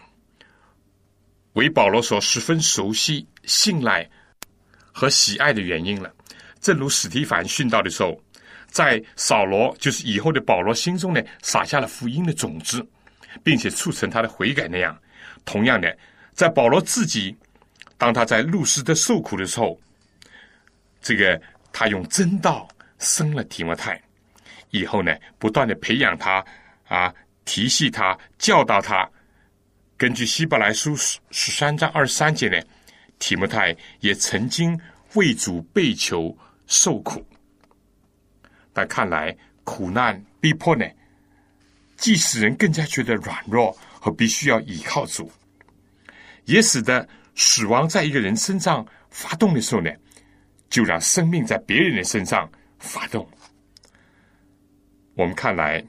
[1.53, 4.09] 为保罗所十分熟悉、信赖
[4.91, 6.11] 和喜爱的原因了。
[6.63, 8.19] 正如史提凡殉道的时候，
[8.69, 12.83] 在扫罗就是以后的保罗心中呢撒下了福音的种子，
[13.43, 14.99] 并且促成他的悔改那样，
[15.45, 15.95] 同样的。
[16.33, 17.37] 在保罗自己，
[17.99, 19.79] 当他在路斯的受苦的时候，
[21.03, 21.39] 这个
[21.71, 22.67] 他用真道
[22.99, 24.01] 生了提摩太，
[24.71, 26.43] 以后呢，不断的培养他
[26.89, 27.15] 啊，
[27.45, 29.09] 提系他，教导他。
[29.97, 32.61] 根据希伯来书十十三章二十三节呢，
[33.19, 34.79] 提摩太也曾经
[35.15, 37.25] 为主被囚受苦，
[38.73, 40.85] 但看来苦难逼迫呢，
[41.97, 45.31] 既使人更加觉得软弱和必须要依靠主。
[46.45, 49.91] 也使得死亡在一个人身上发动的时候呢，
[50.69, 53.27] 就让生命在别人的身上发动。
[55.15, 55.83] 我们看来，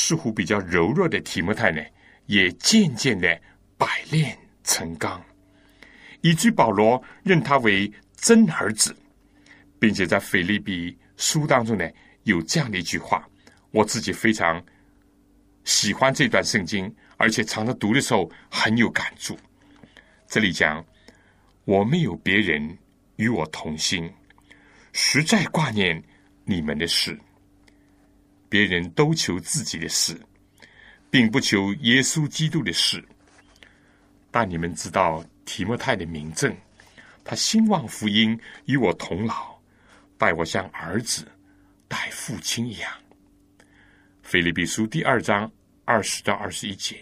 [0.00, 1.82] 似乎比较柔弱的提摩太呢，
[2.26, 3.28] 也渐渐的
[3.76, 5.20] 百炼成钢，
[6.20, 8.96] 以至保罗认他为真儿子，
[9.80, 11.84] 并且在腓利比书当中呢，
[12.22, 13.28] 有这样的一句话，
[13.72, 14.64] 我自己非常
[15.64, 19.36] 喜欢这段圣经，而且常常读的时候很有感触。
[20.28, 20.82] 这里讲，
[21.64, 22.78] 我没有别人
[23.16, 24.08] 与我同心，
[24.92, 26.00] 实在挂念
[26.44, 27.18] 你们的事。
[28.48, 30.18] 别人都求自己的事，
[31.10, 33.04] 并不求耶稣基督的事。
[34.30, 36.54] 但你们知道提摩太的名证，
[37.24, 39.58] 他兴旺福音，与我同老，
[40.16, 41.26] 待我像儿子
[41.88, 42.90] 待父亲一样。
[44.22, 45.50] 腓立比书第二章
[45.84, 46.96] 二十到二十一节，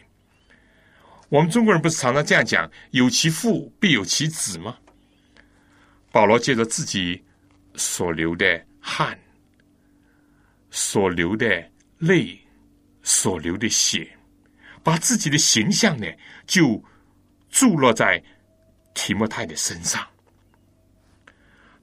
[1.29, 4.77] 我们中国人不是常常这样讲：“有其父必有其子”吗？
[6.13, 7.23] 保罗借着自己
[7.75, 9.19] 所流的汗。
[10.77, 11.47] 所流的
[11.97, 12.39] 泪，
[13.03, 14.07] 所流的血，
[14.83, 16.07] 把自己的形象呢，
[16.47, 16.85] 就
[17.49, 18.23] 注落在
[18.93, 20.07] 提莫泰的身上。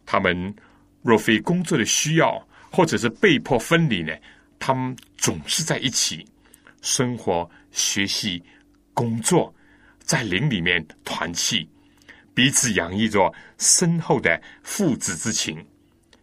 [0.06, 0.56] 他们
[1.01, 2.39] 若非工作的需要，
[2.71, 4.15] 或者是被迫分离呢，
[4.60, 6.23] 他们总是在一起
[6.84, 8.43] 生活、学习、
[8.93, 9.51] 工作，
[10.01, 11.67] 在灵里面团契，
[12.36, 15.65] 彼此洋溢着深厚的父子之情，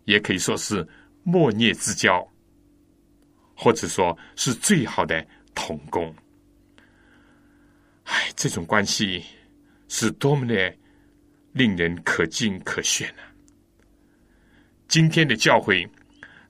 [0.04, 0.86] 也可以说是
[1.24, 2.24] 莫逆之交。
[3.62, 5.22] 或者说是最好的
[5.54, 6.14] 同工，
[8.04, 9.22] 哎，这种关系
[9.86, 10.74] 是多么的
[11.52, 13.22] 令人可敬可炫呢？
[14.88, 15.86] 今天的教会，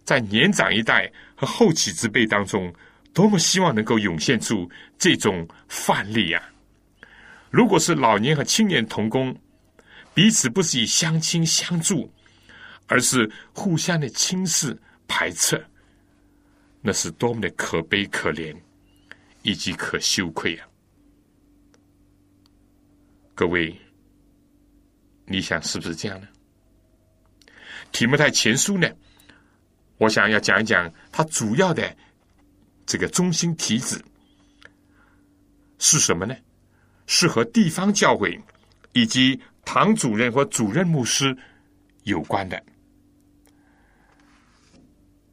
[0.05, 2.73] 在年长一代和后起之辈当中，
[3.13, 6.41] 多么希望能够涌现出这种范例啊！
[7.51, 9.37] 如果是老年和青年同工，
[10.15, 12.09] 彼此不是以相亲相助，
[12.87, 15.61] 而是互相的轻视排斥。
[16.83, 18.57] 那是多么的可悲可怜，
[19.43, 20.67] 以及可羞愧啊！
[23.35, 23.79] 各位，
[25.27, 26.29] 你想是不是这样呢？
[27.93, 28.91] 提摩太前书呢？
[29.99, 31.95] 我想要讲一讲它主要的
[32.87, 34.03] 这个中心题旨
[35.79, 36.35] 是什么呢？
[37.07, 38.41] 是和地方教会
[38.93, 41.37] 以及堂主任或主任牧师
[42.05, 42.63] 有关的，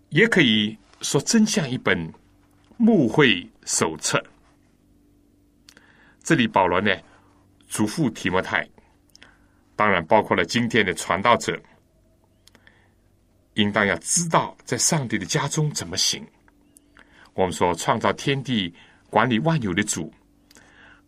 [0.09, 0.77] 也可以。
[1.01, 2.11] 说真像一本
[2.77, 4.23] 牧会手册。
[6.23, 6.91] 这里保罗呢
[7.67, 8.67] 嘱咐提摩太，
[9.75, 11.57] 当然包括了今天的传道者，
[13.53, 16.25] 应当要知道在上帝的家中怎么行。
[17.33, 18.73] 我们说创造天地、
[19.09, 20.13] 管理万有的主，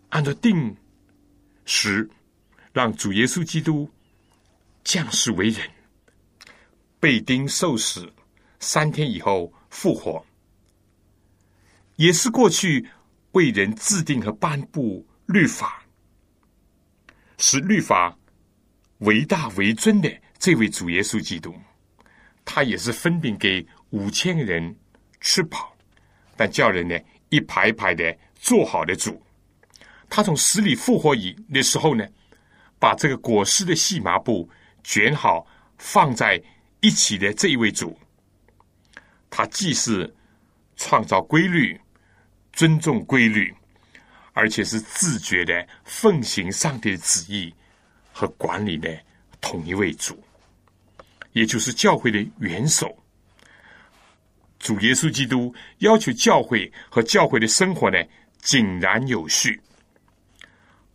[0.10, 0.76] 按照定
[1.66, 2.08] 时
[2.72, 3.90] 让主耶稣基督
[4.84, 5.68] 降世为人，
[7.00, 8.12] 被钉受死，
[8.60, 9.52] 三天以后。
[9.80, 10.26] 复活，
[11.96, 12.86] 也是过去
[13.32, 15.86] 为人制定和颁布律法，
[17.38, 18.14] 使律法
[18.98, 21.56] 为大为尊的这位主耶稣基督，
[22.44, 24.76] 他也是分饼给五千人
[25.22, 25.74] 吃饱，
[26.36, 29.24] 但叫人呢一排排的做好的主。
[30.10, 32.06] 他从死里复活以的时候呢，
[32.78, 34.50] 把这个裹尸的细麻布
[34.84, 36.44] 卷好放在
[36.82, 37.98] 一起的这一位主。
[39.30, 40.14] 他既是
[40.76, 41.80] 创造规律、
[42.52, 43.54] 尊重规律，
[44.34, 47.54] 而且是自觉的奉行上帝的旨意
[48.12, 48.98] 和管理的
[49.40, 50.22] 统一为主，
[51.34, 52.98] 也就是教会的元首。
[54.58, 57.98] 主耶稣基督要求教会和教会的生活呢
[58.42, 59.62] 井然有序。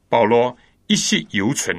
[0.08, 0.54] 保罗
[0.86, 1.74] 一息犹存，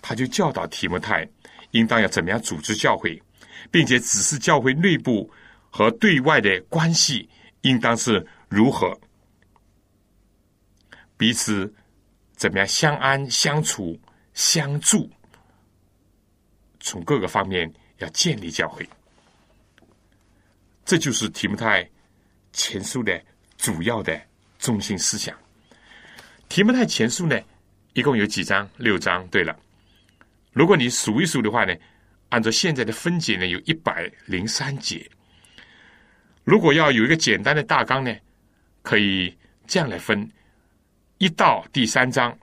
[0.00, 1.28] 他就教导提摩太，
[1.70, 3.22] 应当要怎么样组织教会，
[3.70, 5.30] 并且指示教会内部。
[5.74, 7.26] 和对外的关系
[7.62, 9.00] 应当是如何？
[11.16, 11.72] 彼此
[12.36, 13.98] 怎么样相安相处、
[14.34, 15.10] 相助？
[16.78, 18.86] 从各个方面要建立教会，
[20.84, 21.88] 这就是提摩太
[22.52, 23.18] 前书的
[23.56, 24.20] 主要的
[24.58, 25.34] 中心思想。
[26.50, 27.40] 提摩太前书呢，
[27.94, 28.68] 一共有几章？
[28.76, 29.26] 六章。
[29.28, 29.58] 对了，
[30.52, 31.74] 如果你数一数的话呢，
[32.28, 35.10] 按照现在的分解呢，有一百零三节。
[36.44, 38.14] 如果要有一个简单的大纲呢，
[38.82, 39.36] 可以
[39.66, 40.28] 这样来分：
[41.18, 42.36] 一到第三章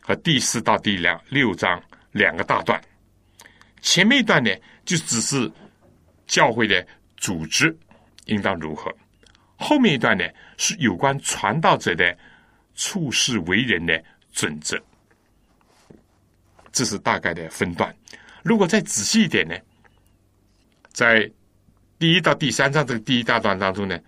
[0.00, 1.82] 和第四到第两六章
[2.12, 2.80] 两个大段。
[3.80, 4.50] 前面一段呢，
[4.84, 5.50] 就只是
[6.26, 6.86] 教会的
[7.16, 7.74] 组织
[8.26, 8.90] 应当如何；
[9.56, 10.24] 后面一段呢，
[10.58, 12.16] 是有关传道者的
[12.74, 14.78] 处事为人的准则。
[16.70, 17.94] 这是大概的分段。
[18.42, 19.56] 如果再仔细一点呢，
[20.92, 21.28] 在
[22.00, 24.00] 第一到第三章这个第一大段当中呢，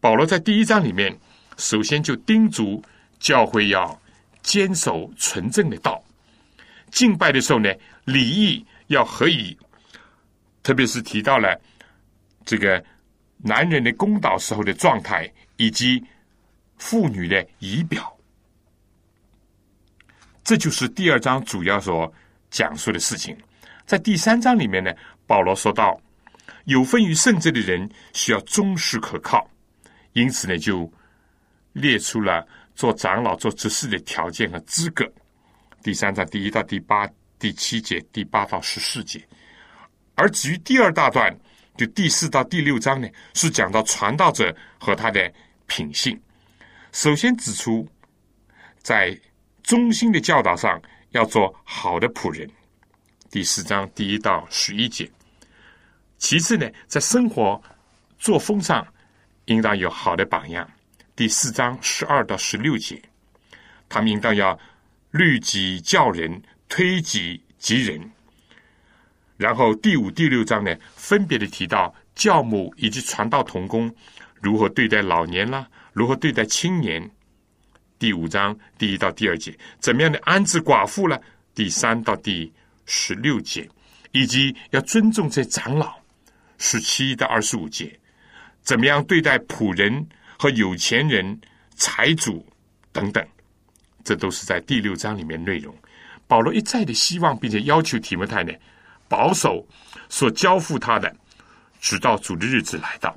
[0.00, 1.18] 保罗在第一章里面，
[1.56, 2.84] 首先就叮嘱
[3.18, 3.98] 教会要
[4.42, 6.04] 坚守纯正的道，
[6.90, 7.72] 敬拜的时候呢，
[8.04, 9.56] 礼仪要合宜，
[10.62, 11.58] 特别是提到了
[12.44, 12.84] 这个
[13.38, 15.26] 男人的公道时候的状态，
[15.56, 16.04] 以及
[16.76, 18.14] 妇女的仪表。
[20.44, 22.12] 这就是第二章主要所
[22.50, 23.34] 讲述的事情。
[23.86, 24.92] 在第三章里面呢，
[25.26, 25.98] 保罗说到，
[26.64, 29.48] 有分于圣职的人需要忠实可靠，
[30.12, 30.90] 因此呢，就
[31.72, 35.04] 列出了做长老、做执事的条件和资格。
[35.82, 37.08] 第三章第一到第八、
[37.38, 39.20] 第七节、第八到十四节，
[40.14, 41.36] 而至于第二大段，
[41.76, 45.32] 就第四到第六章呢，是讲到传道者和他的
[45.66, 46.18] 品性。
[46.92, 47.88] 首先指出，
[48.82, 49.18] 在
[49.62, 52.48] 中心的教导上，要做好的仆人。
[53.30, 55.10] 第四章第一到十一节。
[56.22, 57.60] 其次呢，在生活
[58.16, 58.86] 作风上，
[59.46, 60.66] 应当有好的榜样。
[61.16, 63.02] 第四章十二到十六节，
[63.88, 64.56] 他们应当要
[65.10, 68.00] 律己教人，推己及人。
[69.36, 73.92] 然后第五、第六章呢，分别的提到教母以及传道童工
[74.40, 77.10] 如何对待老年啦，如何对待青年。
[77.98, 81.20] 第五章第一到第二节，怎么样的安置寡妇了？
[81.52, 82.50] 第三到第
[82.86, 83.68] 十六节，
[84.12, 86.00] 以及要尊重这长老，
[86.64, 87.98] 十七到二十五节，
[88.62, 90.06] 怎么样对待仆人
[90.38, 91.40] 和有钱人、
[91.74, 92.46] 财主
[92.92, 93.26] 等等，
[94.04, 95.74] 这都是在第六章里面内容。
[96.28, 98.52] 保罗一再的希望并且要求提摩太呢，
[99.08, 99.66] 保守
[100.08, 101.12] 所交付他的，
[101.80, 103.12] 直到主的日子来到。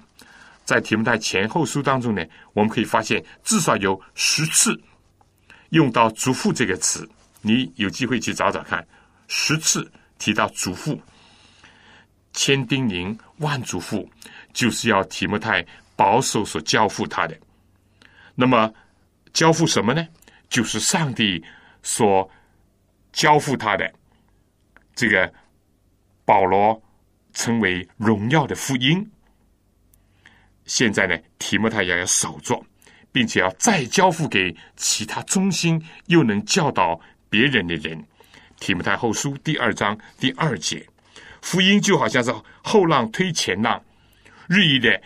[0.66, 4.76] 在提摩太前后书当中呢，我们可以发现至少有十次
[5.70, 7.08] 用到“祖父”这个词。
[7.42, 8.86] 你有机会去找找看，
[9.28, 11.00] 十次提到“祖父”，
[12.36, 14.08] 千叮咛万嘱咐，
[14.54, 15.66] 就是要提摩太
[15.96, 17.36] 保守所交付他的。
[18.36, 18.72] 那么，
[19.34, 20.08] 交付什么呢？
[20.50, 21.44] 就是上帝
[21.82, 22.30] 所
[23.12, 23.92] 交付他的
[24.94, 25.34] 这个
[26.24, 26.80] 保罗
[27.34, 29.10] 称为荣耀的福音。
[30.66, 32.64] 现在呢，提摩太也要守住，
[33.12, 38.06] 并且要再交付给其他忠心又能教导别人的人。
[38.60, 40.86] 提摩太后书第二章第二节，
[41.46, 42.34] 福音就好像是
[42.64, 43.80] 后浪推前浪，
[44.48, 45.00] 日益的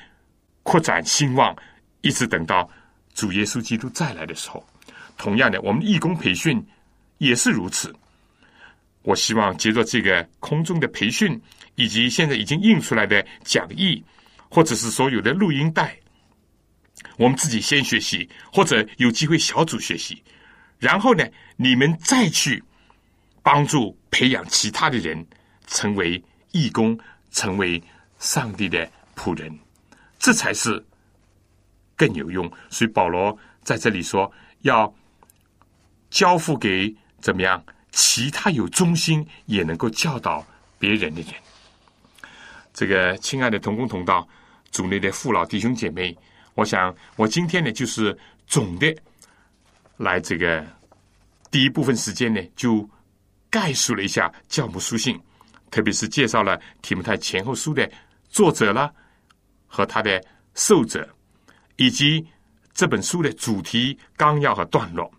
[0.64, 1.54] 扩展兴旺，
[2.00, 2.68] 一直等到
[3.14, 4.66] 主耶稣基督再来的时候。
[5.18, 6.66] 同样的，我们义工培训
[7.18, 7.94] 也是如此。
[9.02, 11.38] 我希望借着这个空中的培训，
[11.76, 14.02] 以及现在已经印出来的讲义。
[14.52, 15.96] 或者是所有的录音带，
[17.18, 20.24] 我们自己先学习，或者有机会小组学习，
[20.80, 21.24] 然后呢，
[21.56, 22.64] 你们再去
[23.44, 25.24] 帮助培养其他的人
[25.70, 27.00] 成为义工，
[27.32, 27.82] 成为
[28.20, 29.58] 上帝的仆人，
[30.20, 30.86] 这才是
[31.96, 32.52] 更有用。
[32.70, 34.30] 所以保罗在这里说，
[34.64, 34.94] 要
[36.10, 40.46] 交付给怎么样其他有忠心也能够教导
[40.78, 41.34] 别人的人。
[42.74, 44.28] 这个亲爱的同工同道。
[44.72, 46.16] 组内的父老弟兄姐妹，
[46.54, 48.16] 我想我今天呢，就是
[48.46, 48.96] 总的
[49.98, 50.64] 来这个
[51.50, 52.88] 第一部分时间呢，就
[53.50, 55.20] 概述了一下教母书信，
[55.72, 57.90] 特别是介绍了提摩太前后书的
[58.30, 58.92] 作者啦
[59.68, 60.24] 和他的
[60.56, 61.08] 受者，
[61.78, 62.26] 以及
[62.74, 65.12] 这本书的主题纲要和段落。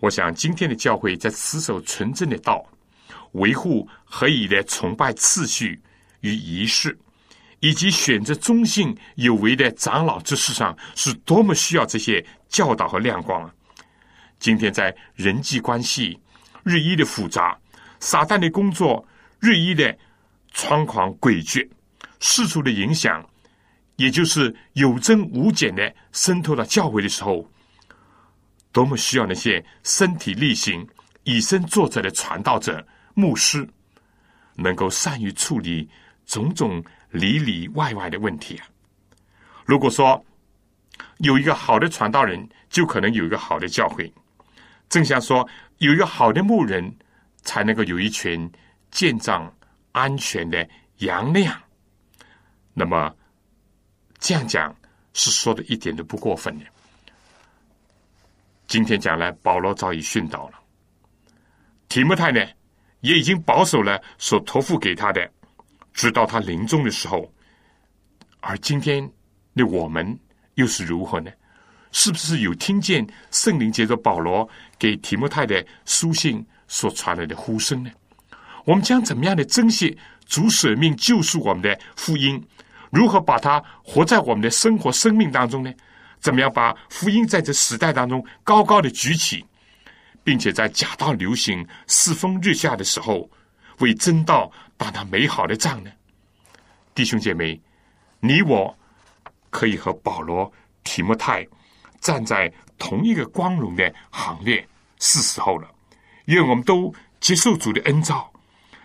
[0.00, 2.64] 我想今天的教会在持守纯正的道，
[3.32, 5.80] 维护合宜的崇拜次序
[6.20, 6.96] 与仪式。
[7.60, 13.50] 以及选择忠信有为的长老之事上，是多么需要这些教导和亮光啊！
[14.38, 16.20] 今天在人际关系
[16.62, 17.58] 日益的复杂，
[18.00, 19.06] 撒旦的工作
[19.40, 19.96] 日益的
[20.52, 21.68] 猖狂诡谲，
[22.20, 23.24] 世俗的影响，
[23.96, 27.48] 也就是有增无减的渗透到教会的时候，
[28.72, 30.86] 多么需要那些身体力行、
[31.24, 33.68] 以身作则的传道者、牧师，
[34.54, 35.88] 能够善于处理
[36.26, 36.84] 种种。
[37.12, 38.66] 里里外外的问题啊！
[39.64, 40.22] 如果说
[41.18, 44.12] 有一个好的传道人，就可能有一个好的教会。
[44.90, 46.94] 正像说，有一个好的牧人，
[47.46, 48.50] 才能够有一群
[48.90, 49.50] 健壮、
[49.92, 50.68] 安全的
[50.98, 51.58] 羊那样。
[52.74, 53.10] 那么
[54.18, 54.76] 这样讲
[55.14, 56.66] 是说的一点都不过分的。
[58.66, 60.58] 今天讲来，保罗早已训导了，
[61.88, 62.44] 提摩太呢
[63.00, 65.32] 也已经保守了所托付给他的。
[65.94, 67.32] 直到他临终的时候，
[68.40, 69.10] 而今天
[69.54, 70.18] 的我们
[70.56, 71.30] 又是如何呢？
[71.90, 74.46] 是不是有听见圣灵接着保罗
[74.78, 77.90] 给提摩太的书信所传来的呼声呢？
[78.64, 79.96] 我们将怎么样的珍惜
[80.26, 82.44] 主舍命救赎我们的福音？
[82.90, 85.72] 如何把它活在我们的生活生命当中呢？
[86.18, 89.44] 怎么样把福音在这时代当中高高的举起，
[90.24, 93.30] 并且在假道流行、世风日下的时候，
[93.78, 95.90] 为真道打那美好的仗呢？
[96.94, 97.60] 弟兄姐妹，
[98.18, 98.76] 你我
[99.50, 100.50] 可以和保罗、
[100.82, 101.46] 提摩太
[102.00, 104.66] 站在同一个光荣的行列，
[104.98, 105.68] 是时候了。
[106.26, 108.32] 愿我们都接受主的恩召，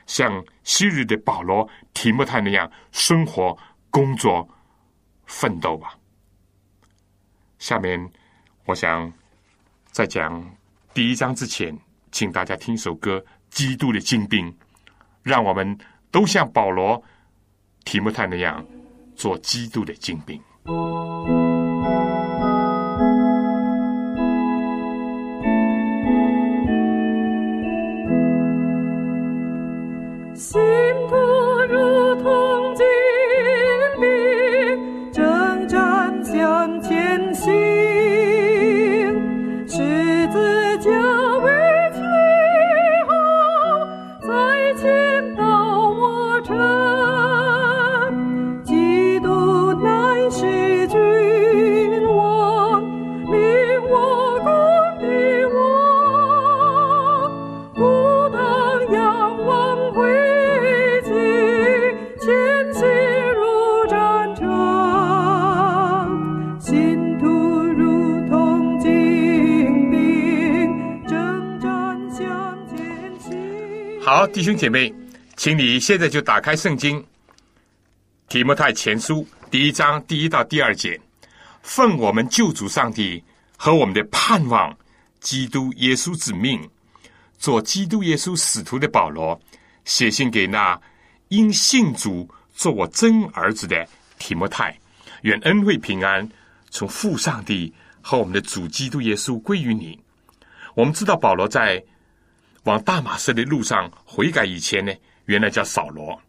[0.08, 3.58] 像昔日的保罗、提摩太那样生活、
[3.90, 4.48] 工作、
[5.26, 5.96] 奋斗吧。
[7.60, 8.12] 下面，
[8.66, 9.12] 我想
[9.92, 10.44] 在讲
[10.94, 11.78] 第一章之前，
[12.12, 13.20] 请大家听首歌
[13.50, 14.52] 《基督的精兵》，
[15.22, 15.78] 让我们
[16.10, 17.04] 都像保罗、
[17.86, 18.66] 提摩太那样
[19.16, 20.42] 做基督的精兵。
[74.34, 74.94] 弟兄姐妹，
[75.36, 76.98] 请你现在就打开圣经
[78.30, 79.16] 《提摩太前书》
[79.50, 81.00] 第一章第一到第二节，
[81.62, 83.22] 奉我们救主上帝
[83.58, 84.74] 和我们的盼望
[85.20, 86.66] 基督耶稣之命，
[87.38, 89.38] 做基督耶稣使徒的保罗，
[89.84, 90.80] 写信给那
[91.28, 93.86] 因信主做我真儿子的
[94.18, 94.80] 提摩太，
[95.24, 96.28] 愿恩惠平安
[96.70, 97.72] 从父上帝
[98.02, 100.00] 和我们的主基督耶稣归于你。
[100.74, 101.84] 我们知道保罗在。
[102.64, 104.94] 往大马士的路上悔改以前呢，
[105.26, 106.22] 原来叫扫罗。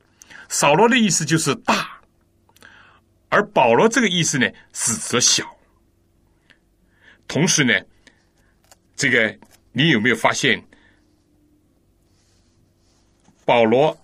[0.48, 2.00] 扫罗的意思就是大，
[3.28, 5.44] 而保罗这个意思呢是则小。
[7.28, 7.72] 同时呢，
[8.96, 9.38] 这个
[9.72, 10.62] 你有没有发现，
[13.44, 13.96] 保罗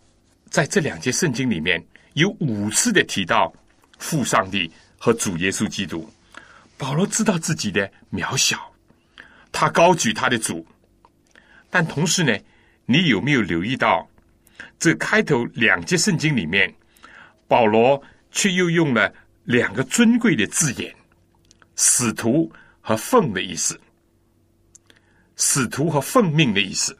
[0.51, 1.83] 在这两节圣经里面
[2.15, 3.53] 有五次的提到
[3.99, 6.09] 父上帝和主耶稣基督。
[6.77, 8.73] 保罗知道自己的渺小，
[9.51, 10.67] 他高举他的主。
[11.71, 12.37] 但同时呢，
[12.87, 14.09] 你有没有留意到，
[14.79, 16.73] 这开头两节圣经里面，
[17.47, 19.13] 保罗却又用了
[19.45, 20.95] 两个尊贵的字眼：
[21.77, 22.51] 使徒
[22.81, 23.79] 和奉的意思。
[25.37, 26.97] 使徒和奉命的意思，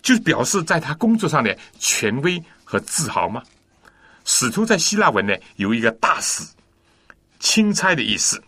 [0.00, 3.42] 就是表示在他工作上的权威和自豪吗？
[4.24, 6.44] 使徒在希腊文呢有一个大使、
[7.40, 8.42] 钦差的意思，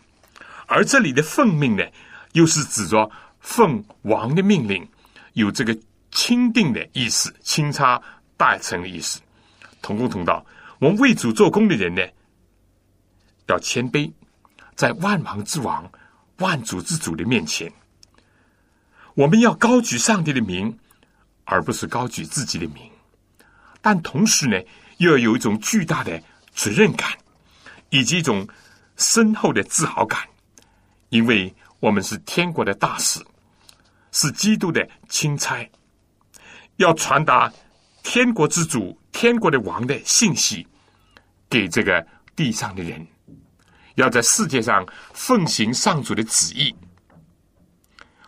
[0.67, 1.85] 而这里的奉命呢，
[2.33, 4.87] 又是指着奉王的命令。
[5.37, 5.79] 有这个
[6.11, 8.01] 钦定的意思，钦差
[8.39, 9.21] 代称的意思，
[9.83, 10.45] 同工同道。
[10.79, 12.03] 我们为主做工的人呢，
[13.47, 14.11] 要谦卑，
[14.75, 15.91] 在万王之王、
[16.39, 17.71] 万主之主的面前，
[19.13, 20.79] 我们要高举上帝的名，
[21.45, 22.91] 而不是高举自己的名。
[23.83, 24.59] 但同时呢，
[24.97, 26.19] 又要有一种巨大的
[26.55, 27.11] 责任感，
[27.91, 28.49] 以及一种
[28.97, 30.27] 深厚的自豪感，
[31.11, 33.21] 因为我们是天国的大使。
[34.17, 35.69] 是基督的钦差，
[36.77, 37.53] 要传达
[38.03, 40.67] 天国之主、天国的王的信息
[41.51, 42.05] 给这个
[42.35, 43.07] 地上的人，
[43.97, 46.75] 要在世界上奉行上主的旨意。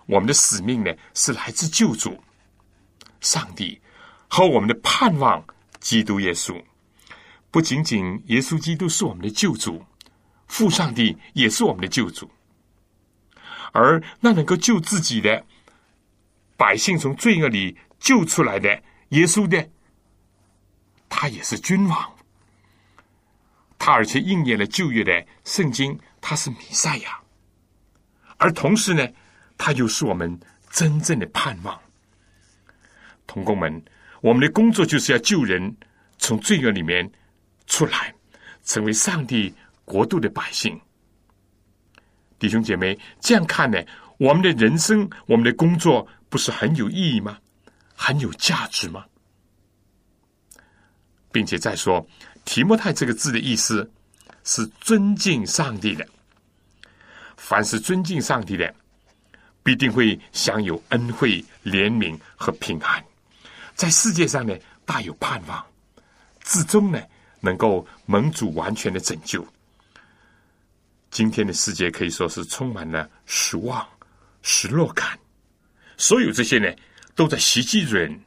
[0.05, 2.23] 我们的使命呢，是来自救主
[3.23, 3.81] 上帝
[4.29, 5.43] 和我们的盼望
[5.81, 6.63] 基督耶稣。
[7.51, 9.83] 不仅仅耶稣基督是我们的救主，
[10.49, 12.31] 父上帝也是我们的救主，
[13.73, 15.43] 而那能够救自己的。
[16.59, 18.69] 百姓从罪恶里救出来的
[19.11, 19.65] 耶稣的，
[21.09, 22.13] 他也是君王，
[23.79, 27.17] 他而且应验了旧约的圣经，他是弥赛亚，
[28.39, 29.09] 而同时呢，
[29.57, 30.37] 他又是我们
[30.69, 31.81] 真正的盼望。
[33.25, 33.81] 同工们，
[34.21, 35.77] 我们的工作就是要救人
[36.19, 37.09] 从罪恶里面
[37.69, 38.13] 出来，
[38.65, 39.55] 成为上帝
[39.85, 40.77] 国度的百姓。
[42.37, 43.81] 弟兄姐妹，这样看呢，
[44.19, 46.05] 我们的人生，我们的工作。
[46.29, 47.39] 不是很有意义吗？
[47.95, 49.05] 很有价值吗？
[51.33, 52.07] 并且再说，
[52.45, 53.91] 提莫泰这个字的意思
[54.45, 56.07] 是尊敬上帝的。
[57.37, 58.75] 凡是尊敬上帝的，
[59.63, 63.05] 必定会享有恩惠、怜悯和平安，
[63.75, 65.65] 在世界上呢大有盼望，
[66.43, 67.01] 至终呢
[67.41, 69.47] 能够蒙主完全的拯救。
[71.11, 73.87] 今天的世界可以说是充满了失望、
[74.43, 75.19] 失落感，
[75.99, 76.73] 所有这些呢，
[77.15, 78.19] 都在袭击人。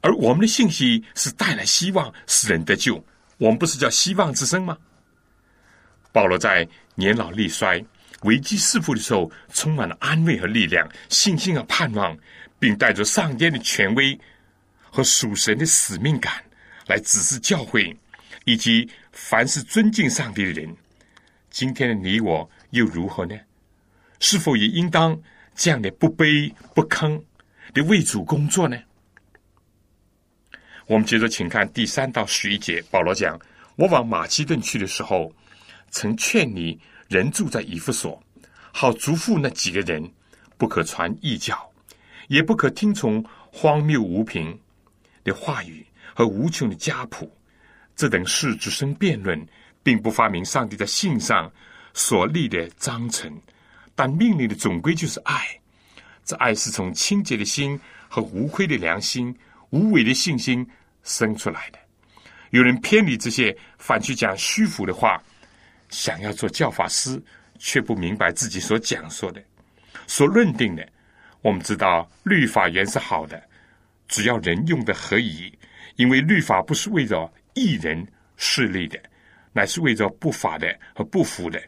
[0.00, 3.04] 而我们的信息是带来希望，使人得救。
[3.36, 4.78] 我们不是叫希望之声吗？
[6.12, 7.84] 保罗在年老力衰、
[8.22, 12.16] 危机四伏的时候，充满了安慰和力量、信心和盼望，
[12.58, 14.18] 并带着上天的权威
[14.80, 16.32] 和属神的使命感
[16.86, 17.94] 来指示教会
[18.44, 20.76] 以及凡是尊敬上帝的人。
[21.50, 23.36] 今天的你我又如何呢？
[24.20, 25.18] 是否也应当
[25.60, 27.22] 这样的不卑不吭
[27.74, 28.78] 的为主工作呢？
[30.86, 33.38] 我们接着请看第三到十一节，保罗讲
[33.76, 35.30] ：“我往马其顿去的时候，
[35.90, 38.22] 曾劝你人住在以弗所，
[38.72, 40.10] 好嘱咐那几个人，
[40.56, 41.70] 不可传异教，
[42.28, 44.58] 也不可听从荒谬无凭
[45.24, 47.30] 的话语和无穷的家谱，
[47.94, 49.46] 这等事只生辩论，
[49.82, 51.52] 并不发明上帝在信上
[51.92, 53.38] 所立的章程。
[54.00, 55.46] 但命令的总归就是爱，
[56.24, 57.78] 这爱是从清洁的心
[58.08, 59.36] 和无愧的良心、
[59.68, 60.66] 无伪的信心。”
[61.04, 61.78] 生出来的，
[62.48, 65.22] 有人偏离这些，反去讲虚浮的话，
[65.90, 67.22] 想要做教法师，
[67.58, 69.42] 却不明白自己所讲说的、
[70.06, 70.86] 所认定的。
[71.42, 73.42] 我们知道律法原是好的，
[74.08, 75.52] 只要人用的合宜，
[75.96, 78.06] 因为律法不是为着一人
[78.38, 78.98] 势力的，
[79.52, 81.62] 乃是为着不法的和不服的、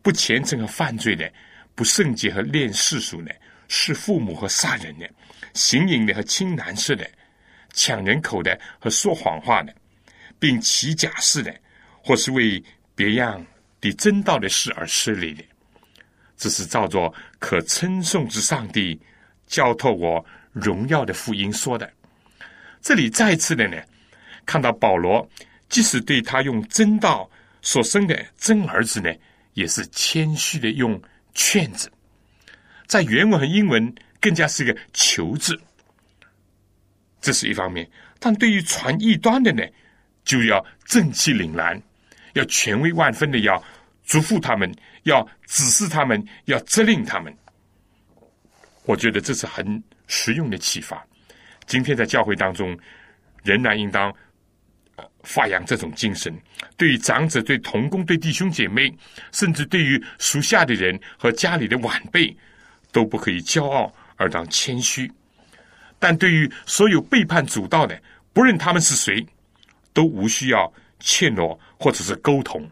[0.00, 1.30] 不虔诚和犯罪的、
[1.76, 3.30] 不圣洁和恋世俗呢、
[3.68, 5.08] 是父母和杀人的、
[5.54, 7.08] 行淫的和亲男色的。
[7.78, 9.74] 抢人口的和说谎话的，
[10.38, 11.54] 并起假誓的，
[12.02, 12.64] 或是为
[12.94, 13.44] 别样
[13.82, 15.44] 的真道的事而失礼的，
[16.38, 18.98] 这是照着可称颂之上帝
[19.46, 21.92] 教托我荣耀的福音说的。
[22.80, 23.76] 这里再次的呢，
[24.46, 25.28] 看到保罗
[25.68, 29.12] 即使对他用真道所生的真儿子呢，
[29.52, 30.98] 也是谦虚的用
[31.36, 31.92] 劝字，
[32.86, 35.56] 在原文和英文更加是一个求字。
[37.20, 39.62] 这是一方面，但对于传异端的呢，
[40.24, 41.80] 就要正气凛然，
[42.32, 43.62] 要权威万分的要
[44.04, 44.72] 嘱咐他们，
[45.02, 47.36] 要指示他们，要责令他们。
[48.84, 51.04] 我觉得这是很实用的启发。
[51.66, 52.78] 今天在教会当中，
[53.42, 54.14] 仍然应当
[55.26, 56.32] 发扬这种精神。
[56.76, 58.90] 对于长者、对同工、对弟兄姐妹，
[59.32, 62.34] 甚至对于属下的人和家里的晚辈，
[62.92, 65.10] 都不可以骄傲，而当谦虚。
[65.98, 68.00] 但对于所有背叛主道的，
[68.32, 69.26] 不论他们是谁，
[69.92, 72.66] 都无需要怯懦或者是沟通，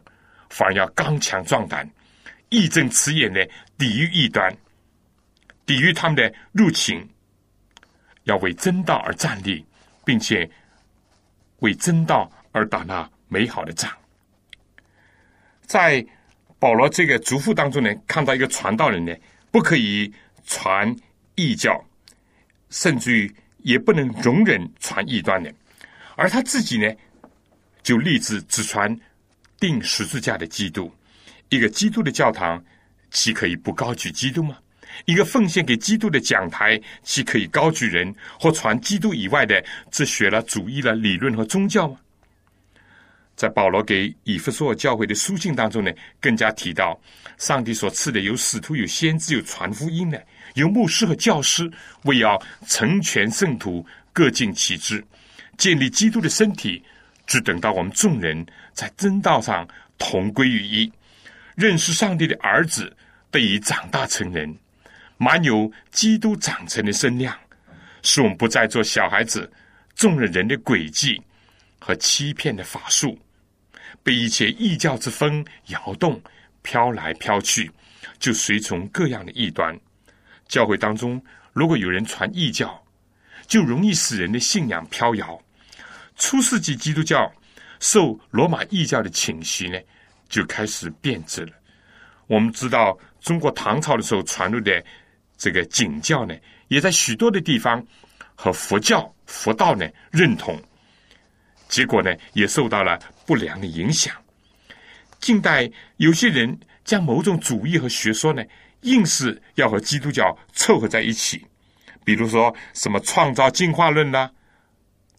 [0.49, 1.89] 反而要刚强壮胆，
[2.51, 3.47] 义正辞严的
[3.77, 4.55] 抵御异端，
[5.67, 7.07] 抵御他们的入侵，
[8.25, 9.65] 要为真道而站立，
[10.05, 10.49] 并且
[11.61, 13.91] 为真道而打那美好的仗。
[15.67, 16.07] 在
[16.59, 19.13] 保罗这个嘱咐当中呢，看到一个传道人呢，
[19.51, 20.11] 不可以
[20.47, 20.95] 传
[21.35, 21.85] 异教。
[22.71, 25.53] 甚至于也不能容忍传异端的，
[26.17, 26.93] 而他自己呢，
[27.85, 28.99] 就立志只传
[29.61, 30.93] 定十字架的基督。
[31.51, 32.61] 一个基督的教堂，
[33.13, 34.59] 岂可以不高举基督吗？
[35.05, 41.99] 一个奉献给基督的讲台，岂可以高举人或传基督以外的哲学了、主义了、理论和宗教吗？
[43.37, 46.99] 在保罗给以弗所教会的书信当中呢，更加提到，
[47.37, 50.25] 上帝所赐的有使徒、有先知、有传福音的。
[50.55, 51.69] 有牧师和教师，
[52.05, 55.05] 为要成全圣徒，各尽其职，
[55.59, 56.81] 建立基督的身体，
[57.27, 59.67] 只等到我们众人在真道上
[59.99, 60.93] 同归于一，
[61.57, 62.97] 认识上帝的儿子，
[63.33, 64.57] 得以长大成人，
[65.17, 67.37] 满有基督长成的身量，
[68.03, 69.51] 使我们不再做小孩子，
[69.97, 71.21] 中了人的诡计
[71.81, 73.19] 和欺骗的法术，
[74.05, 76.23] 被一切异教之风摇动，
[76.63, 77.69] 飘来飘去，
[78.21, 79.77] 就随从各样的异端。
[80.47, 81.21] 教会当中，
[81.53, 82.81] 如果有人传异教，
[83.47, 85.41] 就容易使人的信仰飘摇。
[86.17, 87.33] 初世纪基督教
[87.81, 89.81] 受罗马异教的侵袭呢，
[90.29, 91.53] 就开始变质了。
[92.27, 94.85] 我们知道，中国唐朝的时候传入的
[95.37, 96.35] 这个景教呢，
[96.69, 97.85] 也在许多的地方
[98.35, 100.63] 和佛教、佛道呢认同，
[101.75, 102.97] 结果呢，也受到了
[103.27, 104.15] 不良的影响。
[105.19, 108.45] 近代有些人将某种主义和学说呢。
[108.85, 111.43] 硬是要和基督教凑合在一起，
[112.05, 114.31] 比如说什么创造进化论啦，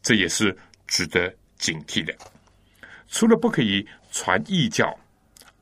[0.03, 2.14] 这也是值得警惕的。
[3.10, 4.95] 除了不可以传异教，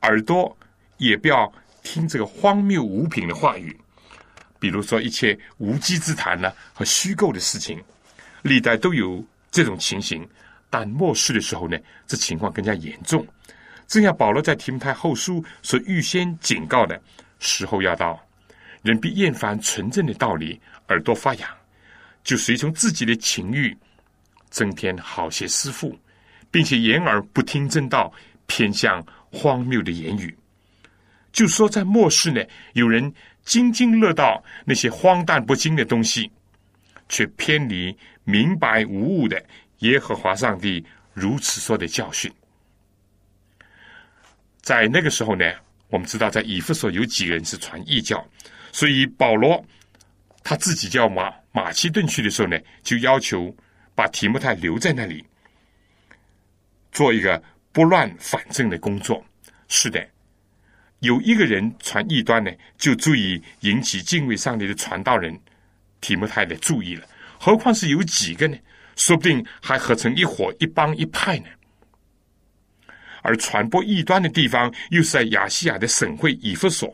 [0.02, 0.54] 耳朵
[0.98, 1.50] 也不要
[1.82, 3.74] 听这个荒谬无品的话语，
[4.60, 7.82] 比如说一切无稽之谈呢和虚构的事情，
[8.42, 10.28] 历代都有这种情形，
[10.74, 13.24] 但末世的时候呢，这情况更加严重。
[13.86, 17.00] 正像保罗在提摩太后书所预先警告的
[17.38, 18.20] 时候要到，
[18.82, 21.48] 人必厌烦纯正的道理，耳朵发痒，
[22.24, 23.78] 就随从自己的情欲，
[24.50, 25.96] 增添好些师傅，
[26.50, 28.12] 并且言而不听正道，
[28.48, 30.36] 偏向荒谬的言语。
[31.32, 32.42] 就说在末世呢，
[32.74, 33.14] 有人
[33.44, 36.32] 津津乐道那些荒诞不经的东西，
[37.10, 39.40] 却偏离明白无误的
[39.80, 42.32] 耶和华上帝如此说的教训。
[44.62, 45.46] 在那个时候呢，
[45.90, 48.26] 我们知道在以弗所有几个人是传异教，
[48.72, 49.64] 所以保罗
[50.42, 53.54] 他自己叫马马其顿去的时候呢，就要求
[53.94, 55.24] 把提摩太留在那里，
[56.92, 59.24] 做一个不乱反正的工作。
[59.68, 60.08] 是的，
[61.00, 65.38] 有一个人传异端呢，就足以引起敬畏上帝的传道人
[66.00, 67.06] 提摩太的注意了。
[67.38, 68.58] 何况是有几个呢？
[68.96, 71.46] 说不定还合成一伙、一帮、一派呢。
[73.22, 76.94] 而传播异端的地方又是在亚细亚的省会以弗所，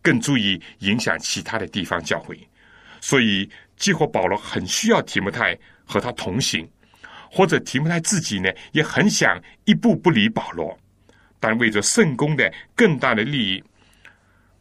[0.00, 2.38] 更注意影响其他的地方教会。
[3.00, 6.68] 所以，几乎保罗很需要提摩太和他同行，
[7.30, 10.76] 或者提摩太自己呢也很想一步不离保罗，
[11.38, 13.62] 但为着圣公的更大的利益，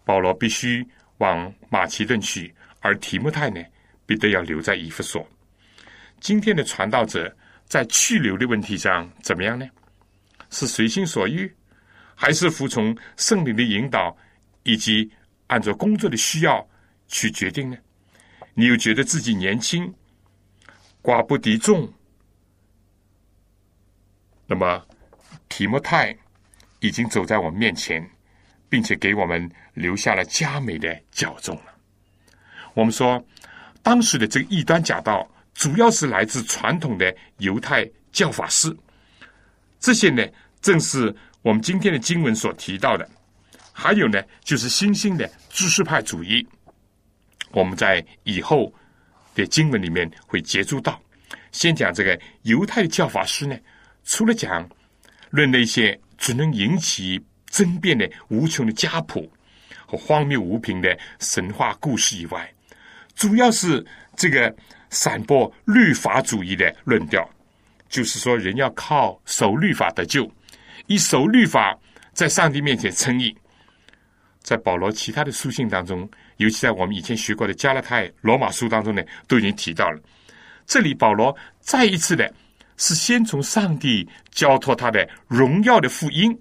[0.03, 0.85] 保罗必须
[1.19, 3.63] 往马其顿去，而提摩太呢，
[4.05, 5.25] 必得要留在以弗所。
[6.19, 9.67] 今天的传道者在去留的问题上怎么样呢？
[10.49, 11.53] 是随心所欲，
[12.15, 14.15] 还是服从圣灵的引导，
[14.63, 15.11] 以及
[15.47, 16.65] 按照工作的需要
[17.07, 17.77] 去决定呢？
[18.53, 19.93] 你又觉得自己年轻，
[21.03, 21.91] 寡不敌众，
[24.47, 24.83] 那么
[25.49, 26.15] 提摩太
[26.79, 28.09] 已经走在我们面前，
[28.69, 31.75] 并且给我们留下了佳美的教宗了。
[32.73, 33.23] 我们说，
[33.83, 38.75] 当时的这个异端假道，主要是来自传统的犹太教法师。
[39.79, 40.23] 这些呢，
[40.61, 43.09] 正是我们今天的经文所提到的。
[43.73, 46.47] 还有呢，就是新兴的知识派主义。
[47.51, 48.71] 我们在以后
[49.33, 51.01] 的经文里面会接触到。
[51.51, 53.57] 先讲这个犹太教法师呢，
[54.03, 54.67] 除了讲
[55.31, 59.31] 论那些只能引起争辩的无穷的家谱
[59.87, 62.47] 和荒谬无凭的神话故事以外，
[63.15, 63.83] 主要是
[64.15, 64.55] 这个
[64.89, 67.27] 散播律法主义的论调。
[67.89, 70.29] 就是说，人要靠守律法得救，
[70.87, 71.77] 以守律法
[72.11, 73.33] 在上帝面前称义。
[74.41, 79.99] 在保罗其他的书信当中，尤其在我们以前学过的加拉太、罗马书当中呢，都已经提到了。
[80.65, 82.33] 这里保罗再一次的，
[82.75, 86.37] 是先从上帝交托他的荣耀的福音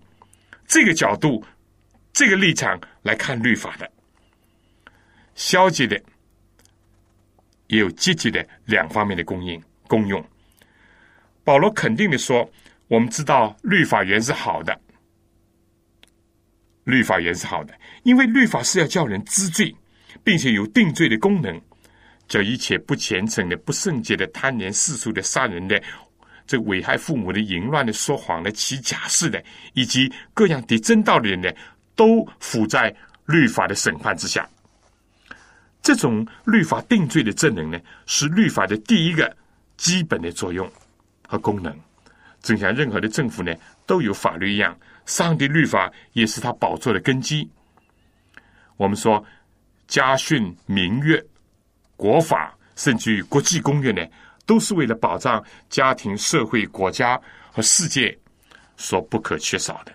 [0.67, 1.45] 这个角度、
[2.13, 3.89] 这个立场来看律法的，
[5.37, 6.01] 消极的
[7.69, 10.25] 也有积极的两方面的供应功用。
[11.45, 12.51] 保罗肯定的说
[12.89, 14.79] ：“我们知道律法原是好的，
[16.85, 19.75] 律法原是好的，因为律法是要叫人知罪，
[20.25, 21.61] 并且有定罪的功能，
[22.27, 25.81] 叫一切不虔诚的、不圣洁的、贪恋世俗的、杀人的、
[26.47, 29.43] 这危害父母的、淫乱的、说谎的、起假誓的，
[29.75, 31.49] 以及各样的真道的人呢，
[31.95, 32.95] 都伏在
[33.27, 34.49] 律法的审判之下。
[35.87, 39.37] 这种律法定罪的正能呢，是律法的第一个
[39.77, 40.69] 基本的作用。”
[41.29, 41.77] 和功能，
[42.41, 43.53] 正像任何的政府呢
[43.85, 44.77] 都有法律一样，
[45.07, 47.49] 上帝律法也是他宝座的根基。
[48.77, 49.25] 我们说
[49.89, 51.21] 家训、民约、
[51.97, 54.05] 国法，甚至于国际公约呢，
[54.45, 57.21] 都是为了保障家庭、社会、国家
[57.53, 58.17] 和世界
[58.77, 59.93] 所不可缺少的。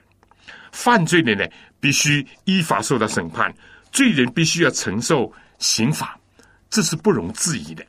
[0.74, 1.46] 犯罪的呢，
[1.80, 3.54] 必须依法受到审判，
[3.92, 5.32] 罪人必须要承受
[5.62, 6.20] 刑法，
[6.70, 7.86] 这是不容置疑的。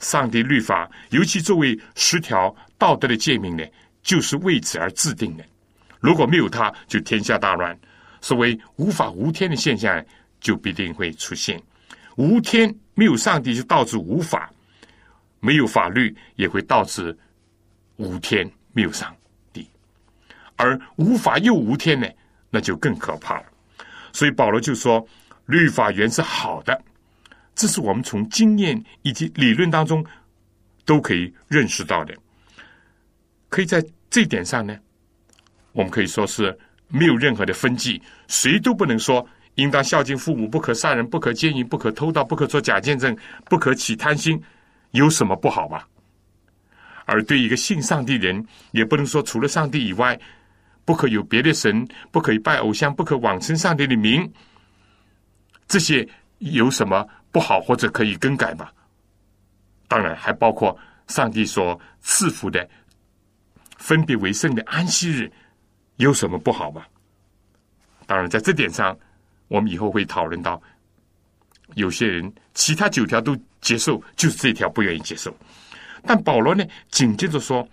[0.00, 3.64] 上帝律法，尤其作为十条道德的诫命呢，
[4.02, 5.44] 就是为此而制定的。
[6.00, 7.74] 如果没有它，就天下大乱。
[8.20, 10.04] 所谓无法无天的现象，
[10.40, 11.62] 就必定会出现。
[12.16, 14.40] 无天没有上帝，就导致无法；
[15.40, 17.16] 没有法律，也会导致
[17.96, 19.14] 无天没有上
[19.52, 19.66] 帝。
[20.56, 22.06] 而无法又无天呢，
[22.50, 23.46] 那就更可怕了。
[24.12, 25.06] 所以保罗就说，
[25.46, 26.78] 律法原是好的。
[27.54, 30.04] 这是我们从经验以及理论当中
[30.84, 32.14] 都可以认识到的。
[33.48, 34.76] 可以在这点上呢，
[35.72, 36.56] 我们可以说是
[36.88, 39.24] 没有任何的分际，谁都不能说
[39.54, 44.42] 应当孝敬父母，不可杀人，不可奸淫，不可偷盗，不可做假见证，不可起贪心，
[44.90, 45.88] 有什么不好吧？
[47.06, 50.18] 而对一个信上帝人，也不能说除了上帝以外，
[50.84, 54.28] 不可有别的神，不可以拜偶像，不可妄称上帝的名，
[55.68, 57.06] 这些有什么？
[57.34, 58.72] 不好或者可以更改吧，
[59.88, 60.78] 当然还包括
[61.08, 62.66] 上帝所赐福的
[63.76, 65.28] 分别为圣的安息日
[65.96, 66.84] 有什么不好吗？
[68.06, 68.96] 当然，在这点上，
[69.48, 70.62] 我们以后会讨论到，
[71.74, 75.36] 有些人其他九条都接受，就是这条不愿意接受。
[76.06, 77.68] 但保罗呢，紧接着说，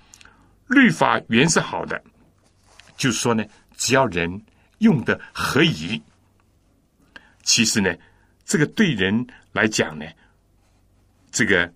[0.70, 2.02] 律法原是好的，
[2.98, 3.46] 就是说呢，
[3.78, 4.42] 只要人
[4.80, 6.02] 用的合宜。
[7.44, 7.94] 其实呢，
[8.52, 10.06] 这个对人来讲呢，
[11.32, 11.74] 这个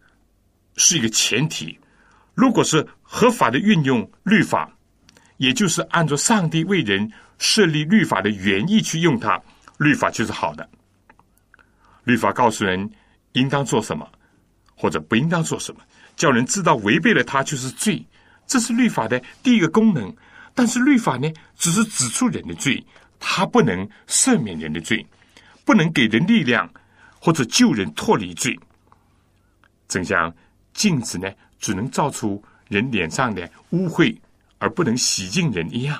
[0.75, 1.79] 是一个前提。
[2.33, 4.69] 如果是合法的运用律法，
[5.37, 9.41] 也就是按照上帝为人设立律法的原意去用它，
[9.77, 10.69] 律法就是好的。
[12.03, 12.91] 律法告诉人
[13.31, 14.05] 应当做什么，
[14.75, 15.81] 或者不应当做什么，
[16.17, 18.05] 叫人知道违背了它就是罪，
[18.45, 20.13] 这是律法的第一个功能。
[20.53, 22.85] 但是律法呢，只是指出人的罪，
[23.17, 25.07] 它不能赦免人的罪。
[25.65, 26.69] 不能给人力量，
[27.19, 28.57] 或者救人脱离罪。
[29.87, 30.33] 正像
[30.73, 34.15] 镜子呢，只能照出人脸上的污秽，
[34.59, 35.97] 而不能洗净人一样；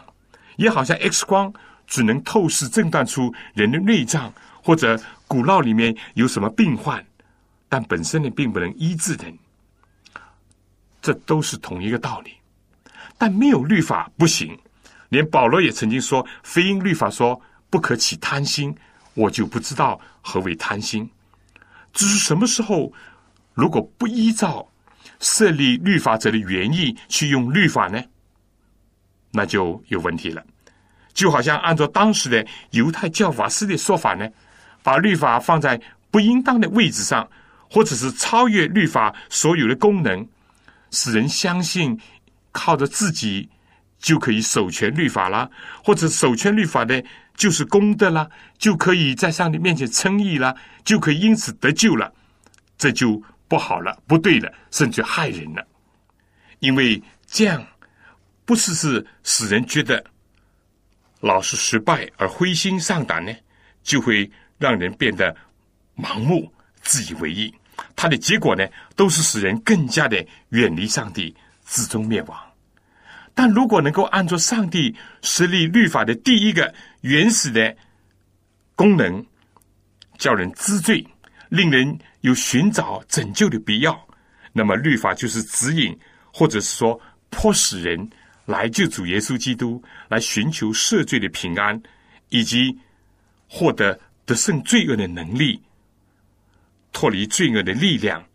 [0.55, 1.51] 也好像 X 光
[1.87, 4.31] 只能透视诊断出人的内脏
[4.63, 7.05] 或者骨脑里面有什么病患，
[7.67, 9.37] 但本身呢，并不能医治人。
[11.01, 12.31] 这都是同一个道理。
[13.17, 14.57] 但没有律法不行。
[15.09, 17.39] 连保罗也曾经说：“非因律法说
[17.69, 18.75] 不可起贪心。”
[19.15, 21.09] 我就不知道何为贪心，
[21.93, 22.93] 只是什么时候，
[23.53, 24.67] 如果不依照
[25.19, 28.01] 设立律法者的原意去用律法呢？
[29.31, 30.45] 那就有问题了。
[31.13, 34.29] 就好像按照当时的犹太教法师的说法呢，
[34.83, 37.25] 把律法放在不应当的位置上，
[37.69, 40.27] 或者是超越律法所有的功能，
[40.91, 41.97] 使人相信
[42.51, 43.49] 靠着自己
[44.05, 45.49] 就可以守全律法啦，
[45.83, 47.03] 或者守全律法的。
[47.35, 52.09] 就是功德啦，就可以在上帝面前称义啦，就可以因此得救了，
[52.77, 55.67] 这就不好了，不对了，甚至害人了。
[56.59, 57.61] 因为这样
[58.45, 60.01] 不是是使人觉得
[61.19, 63.33] 老是失败而灰心丧胆呢，
[63.83, 65.35] 就会让人变得
[65.97, 66.49] 盲目、
[66.83, 67.53] 自以为意。
[67.97, 71.35] 它的结果呢，都是使人更加的远离上帝，
[71.65, 72.44] 自终灭亡。
[73.35, 77.75] 但如果能够按照上帝设立律法的第一个原始的
[78.75, 79.23] 功能，
[80.17, 81.05] 叫人知罪，
[81.49, 84.07] 令人有寻找拯救的必要，
[84.53, 85.95] 那么律法就是指引，
[86.33, 88.09] 或者是说迫使人
[88.45, 91.79] 来救主耶稣基督，来寻求赦罪的平安，
[92.29, 92.77] 以及
[93.49, 95.61] 获得得胜罪恶的能力，
[96.93, 98.25] 脱离罪恶的力量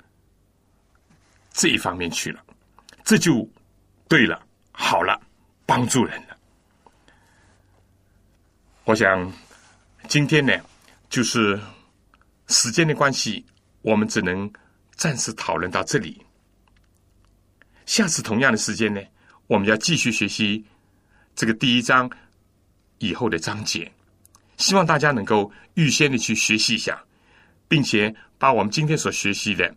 [1.52, 2.44] 这一方面去了，
[3.02, 3.48] 这就
[4.06, 4.46] 对了。
[4.82, 5.20] 好了，
[5.66, 6.36] 帮助人了。
[8.84, 9.30] 我想
[10.08, 10.52] 今天呢，
[11.08, 11.60] 就是
[12.48, 13.44] 时间的关系，
[13.82, 14.50] 我们只能
[14.96, 16.20] 暂时讨论到这里。
[17.86, 19.00] 下次同样的时间呢，
[19.46, 20.64] 我们要继续学习
[21.36, 22.10] 这个第一章
[22.98, 23.92] 以后的章节。
[24.56, 27.00] 希望大家能够预先的去学习一下，
[27.68, 29.72] 并且把我们今天所学习的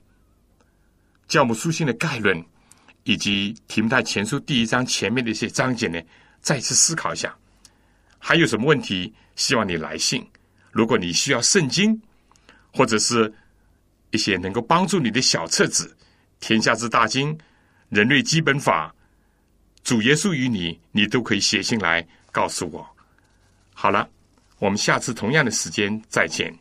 [1.28, 2.44] 教母书信的概论。
[3.04, 6.02] 以及提摩太前书第一章前面的一些章节呢，
[6.42, 7.36] 再次思考一下，
[8.18, 9.14] 还有什么问题？
[9.36, 10.26] 希望你来信。
[10.72, 12.02] 如果你需要圣经，
[12.74, 13.32] 或者是
[14.12, 15.86] 一些能够帮助你的小册子，
[16.40, 17.36] 《天下之大经》
[17.90, 18.88] 《人类基本法》
[19.88, 22.88] 《主耶稣与你》，你都可以写信来告诉我。
[23.76, 24.10] 好了，
[24.58, 26.52] 我们下次同样的时间再见。